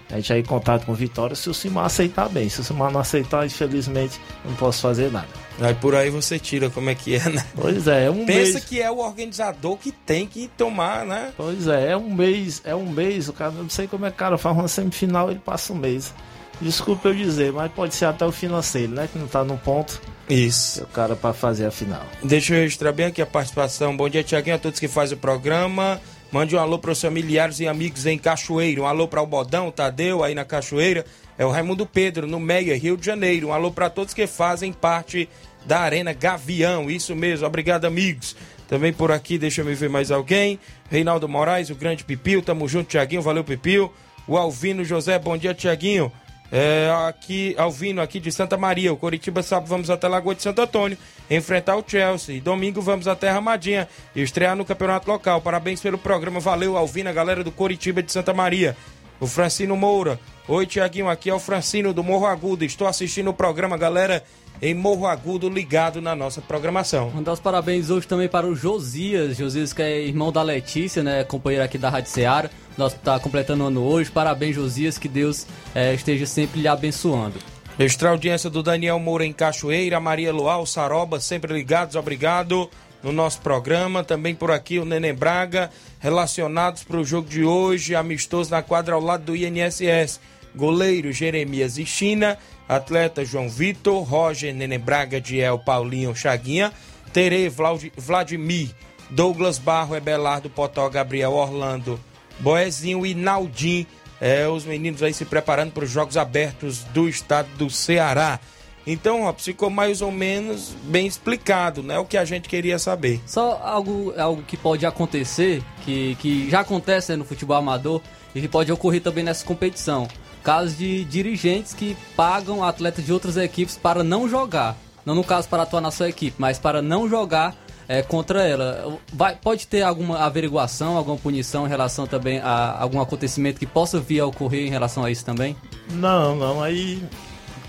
[0.10, 2.47] A gente aí em contato com o Vitória se o Simar aceitar bem.
[2.47, 5.28] Se o Simar não aceitar, infelizmente, não posso fazer nada.
[5.60, 7.43] Aí por aí você tira como é que é, né?
[7.56, 8.66] Pois é, é um Pensa mês.
[8.66, 11.34] que é o organizador que tem que tomar, né?
[11.36, 14.16] Pois é, é um mês, é um mês, o cara, não sei como é que
[14.16, 16.14] o cara faz uma semifinal, ele passa um mês.
[16.62, 19.10] Desculpa eu dizer, mas pode ser até o financeiro, né?
[19.12, 20.01] Que não tá no ponto.
[20.30, 20.84] Isso.
[20.84, 22.03] O cara para fazer a final.
[22.24, 23.95] Deixa eu registrar bem aqui a participação.
[23.95, 25.99] Bom dia, Tiaguinho, a todos que fazem o programa.
[26.32, 28.82] Mande um alô para os familiares e amigos em Cachoeira.
[28.82, 31.05] Um alô para o Bodão, Tadeu, aí na Cachoeira.
[31.38, 33.47] É o Raimundo Pedro, no Meia, Rio de Janeiro.
[33.47, 35.30] Um alô para todos que fazem parte
[35.65, 36.89] da Arena Gavião.
[36.89, 38.36] Isso mesmo, obrigado, amigos.
[38.67, 40.59] Também por aqui, deixa eu me ver mais alguém.
[40.89, 42.41] Reinaldo Moraes, o grande Pipil.
[42.41, 43.21] Tamo junto, Tiaguinho.
[43.21, 43.93] Valeu, Pipil.
[44.28, 46.11] O Alvino José, bom dia, Tiaguinho.
[46.52, 48.93] É, aqui, Alvino, aqui de Santa Maria.
[48.93, 50.98] O Coritiba sábado vamos até Lagoa de Santo Antônio
[51.30, 52.36] enfrentar o Chelsea.
[52.36, 55.41] E domingo vamos até Ramadinha e estrear no campeonato local.
[55.41, 56.39] Parabéns pelo programa.
[56.39, 58.76] Valeu, Alvino, a galera do Coritiba de Santa Maria.
[59.20, 60.20] O Francino Moura.
[60.48, 62.64] Oi, Tiaguinho, aqui é o Francino do Morro Agudo.
[62.64, 64.24] Estou assistindo o programa, galera,
[64.62, 67.12] em Morro Agudo, ligado na nossa programação.
[67.12, 69.38] Mandar os parabéns hoje também para o Josias.
[69.38, 71.24] Josias, que é irmão da Letícia, né?
[71.24, 72.49] Companheiro aqui da Rádio Seara.
[72.78, 74.10] Nós tá completando o ano hoje.
[74.10, 74.97] Parabéns, Josias.
[74.97, 77.39] Que Deus eh, esteja sempre lhe abençoando.
[77.78, 82.70] Extra audiência do Daniel Moura em Cachoeira, Maria Lual, Saroba, sempre ligados, obrigado
[83.03, 84.01] no nosso programa.
[84.01, 88.95] Também por aqui o Neném Braga, relacionados para o jogo de hoje, amistoso na quadra
[88.95, 90.22] ao lado do INSS.
[90.56, 92.38] Goleiro Jeremias e China,
[92.68, 96.72] atleta João Vitor, Roger Neném Braga, Diel Paulinho Chaguinha,
[97.13, 98.72] Tere Vladimir,
[99.09, 101.99] Douglas Barro, Ebelardo Potó, Gabriel Orlando,
[102.39, 103.86] Boezinho e Naldim.
[104.20, 108.39] É, os meninos aí se preparando para os Jogos Abertos do estado do Ceará.
[108.88, 111.97] Então, ó, ficou mais ou menos bem explicado, né?
[111.97, 113.20] O que a gente queria saber.
[113.26, 118.01] Só algo, algo que pode acontecer, que, que já acontece né, no futebol amador
[118.34, 120.07] e que pode ocorrer também nessa competição.
[120.46, 124.78] Casos de dirigentes que pagam atletas de outras equipes para não jogar.
[125.04, 127.56] Não no caso para atuar na sua equipe, mas para não jogar
[127.88, 128.98] é, contra ela.
[129.12, 134.00] Vai, pode ter alguma averiguação, alguma punição em relação também a algum acontecimento que possa
[134.00, 135.56] vir a ocorrer em relação a isso também?
[135.91, 137.04] Não, não, aí.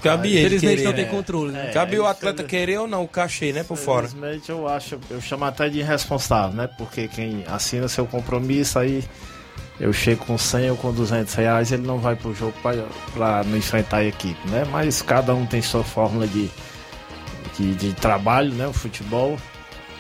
[0.03, 1.11] Cabe aí, ele Infelizmente querer, não tem né?
[1.11, 1.71] controle, né?
[1.73, 3.65] Cabe o atleta querer ou não o cachê, né?
[3.65, 4.07] Por fora.
[4.07, 6.69] Infelizmente eu acho, eu chamo até de irresponsável, né?
[6.79, 9.03] Porque quem assina seu compromisso aí,
[9.79, 12.55] eu chego com 100 ou com 200 reais, ele não vai pro jogo
[13.13, 14.65] pra não enfrentar a equipe, né?
[14.71, 16.51] Mas cada um tem sua fórmula de,
[17.57, 18.67] de, de trabalho, né?
[18.67, 19.37] O futebol,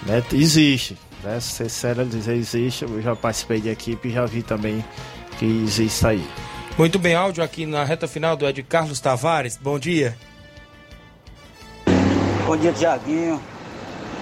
[0.06, 0.22] né?
[0.32, 1.38] Existe, né?
[1.40, 4.82] Ser sério dizer existe, eu já participei de equipe e já vi também
[5.38, 6.26] que existe isso aí.
[6.78, 9.58] Muito bem, áudio aqui na reta final do Ed Carlos Tavares.
[9.60, 10.16] Bom dia.
[12.46, 13.42] Bom dia, Tiaguinho,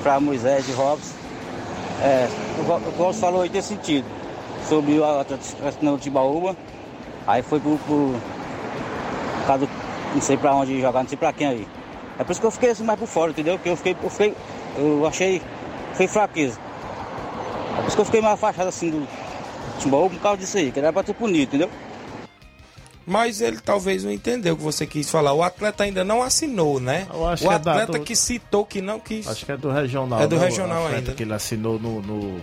[0.03, 1.15] para Moisés e Robson.
[2.01, 2.29] É,
[2.59, 4.07] o Robson falou aí desse sentido,
[4.69, 6.57] sobre o assinou o Timbaúba,
[7.27, 8.15] aí foi pro, pro
[9.47, 9.69] caso,
[10.15, 11.69] não sei pra onde jogar, não sei pra quem aí.
[12.19, 13.55] É por isso que eu fiquei assim mais por fora, entendeu?
[13.57, 14.35] Porque eu fiquei, eu fiquei,
[14.79, 15.43] eu achei,
[15.95, 16.59] foi fraqueza.
[17.77, 19.07] É por isso que eu fiquei mais afastado assim do
[19.81, 21.71] Timbaúba por causa disso aí, que era pra ter punido, entendeu?
[23.07, 25.35] Mas ele talvez não entendeu o que você quis falar.
[25.35, 27.07] O atleta ainda não assinou, né?
[27.13, 29.29] Eu acho o que é da- atleta do- que citou que não quis.
[29.29, 30.23] Acho que é do regional.
[30.23, 30.41] É do né?
[30.41, 31.13] O regional atleta ainda.
[31.13, 32.41] que ele assinou no, no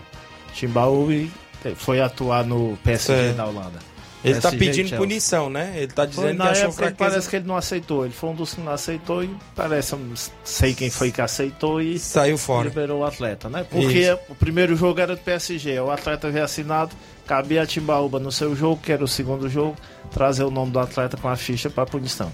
[0.53, 1.31] Timbaúba e
[1.75, 3.37] foi atuar no PSG Certo.
[3.37, 3.91] da Holanda.
[4.23, 4.97] Ele tá PSG e pedindo Chelsea.
[4.99, 5.73] punição, né?
[5.77, 6.95] Ele tá Foi dizendo na que achou ele fraqueza.
[7.09, 8.05] parece que ele não aceitou.
[8.05, 11.81] Ele foi um dos que não aceitou e parece, não sei quem foi que aceitou
[11.81, 12.67] e saiu fora.
[12.69, 13.65] Liberou o atleta, né?
[13.67, 14.19] Porque Isso.
[14.29, 16.91] o primeiro jogo era do PSG, o atleta veio assinado,
[17.25, 19.75] cabia a Timbaúba no seu jogo, que era o segundo jogo,
[20.11, 22.31] trazer o nome do atleta com a ficha para punição.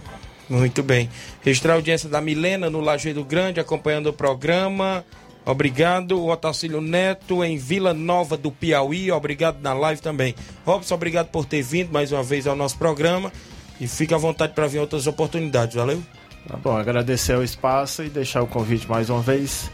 [0.49, 1.09] Muito bem.
[1.41, 5.05] Registrar a audiência da Milena no Lajeado Grande, acompanhando o programa.
[5.47, 6.25] Obrigado.
[6.25, 9.09] Otacílio Neto em Vila Nova do Piauí.
[9.11, 10.35] Obrigado na live também.
[10.65, 13.31] Robson, obrigado por ter vindo mais uma vez ao nosso programa.
[13.79, 15.75] E fica à vontade para vir outras oportunidades.
[15.75, 16.03] Valeu?
[16.47, 19.71] Tá bom, agradecer o espaço e deixar o convite mais uma vez.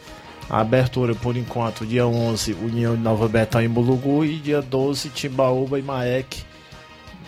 [0.50, 5.10] A abertura, por enquanto, dia 11, União de Nova Betão em Mulugu e dia 12,
[5.10, 6.44] Timbaúba e Maek,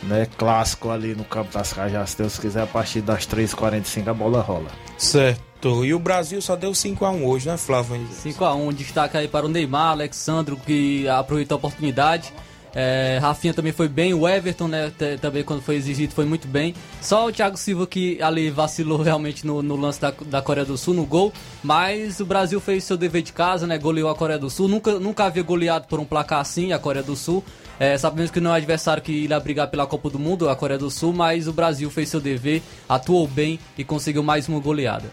[0.03, 4.13] né, clássico ali no Campo das Cajás, se Deus quiser, a partir das 3h45 a
[4.13, 4.84] bola rola.
[4.97, 5.83] Certo.
[5.83, 8.07] E o Brasil só deu 5x1 hoje, né, Flávio?
[8.23, 12.31] 5x1, destaque aí para o Neymar, Alexandro, que aproveitou a oportunidade
[12.78, 16.76] É, Rafinha também foi bem, o Everton, né, também quando foi exigido foi muito bem.
[17.01, 20.78] Só o Thiago Silva que ali vacilou realmente no, no lance da, da Coreia do
[20.78, 21.32] Sul, no gol.
[21.63, 24.67] Mas o Brasil fez seu dever de casa, né, goleou a Coreia do Sul.
[24.67, 27.41] Nunca, nunca havia goleado por um placar assim a Coreia do Sul.
[27.80, 30.55] É, sabemos que não é um adversário que irá brigar pela Copa do Mundo, a
[30.55, 34.59] Coreia do Sul, mas o Brasil fez seu dever, atuou bem e conseguiu mais uma
[34.59, 35.09] goleada.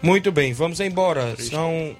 [0.00, 1.34] Muito bem, vamos embora.
[1.38, 1.96] São.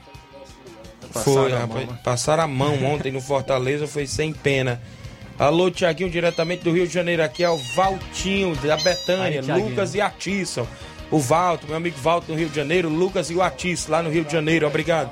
[1.11, 4.81] Foi, rapaz, passaram a mão ontem no Fortaleza, foi sem pena.
[5.41, 7.25] Alô, Tiaguinho, diretamente do Rio de Janeiro.
[7.25, 10.67] Aqui é o Valtinho, da Betânia, Aí, Lucas e Atisson.
[11.11, 14.11] O Valto, meu amigo Valto no Rio de Janeiro, Lucas e o Atisson lá no
[14.11, 14.67] Rio de Janeiro.
[14.67, 15.11] Obrigado.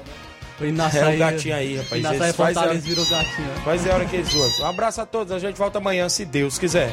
[0.60, 2.00] Inácio é o gatinho aí, rapaz.
[2.00, 3.48] Inácio aí faz hora, virou gatinho.
[3.64, 4.50] Faz a hora que eles zoam.
[4.60, 6.92] Um abraço a todos, a gente volta amanhã, se Deus quiser.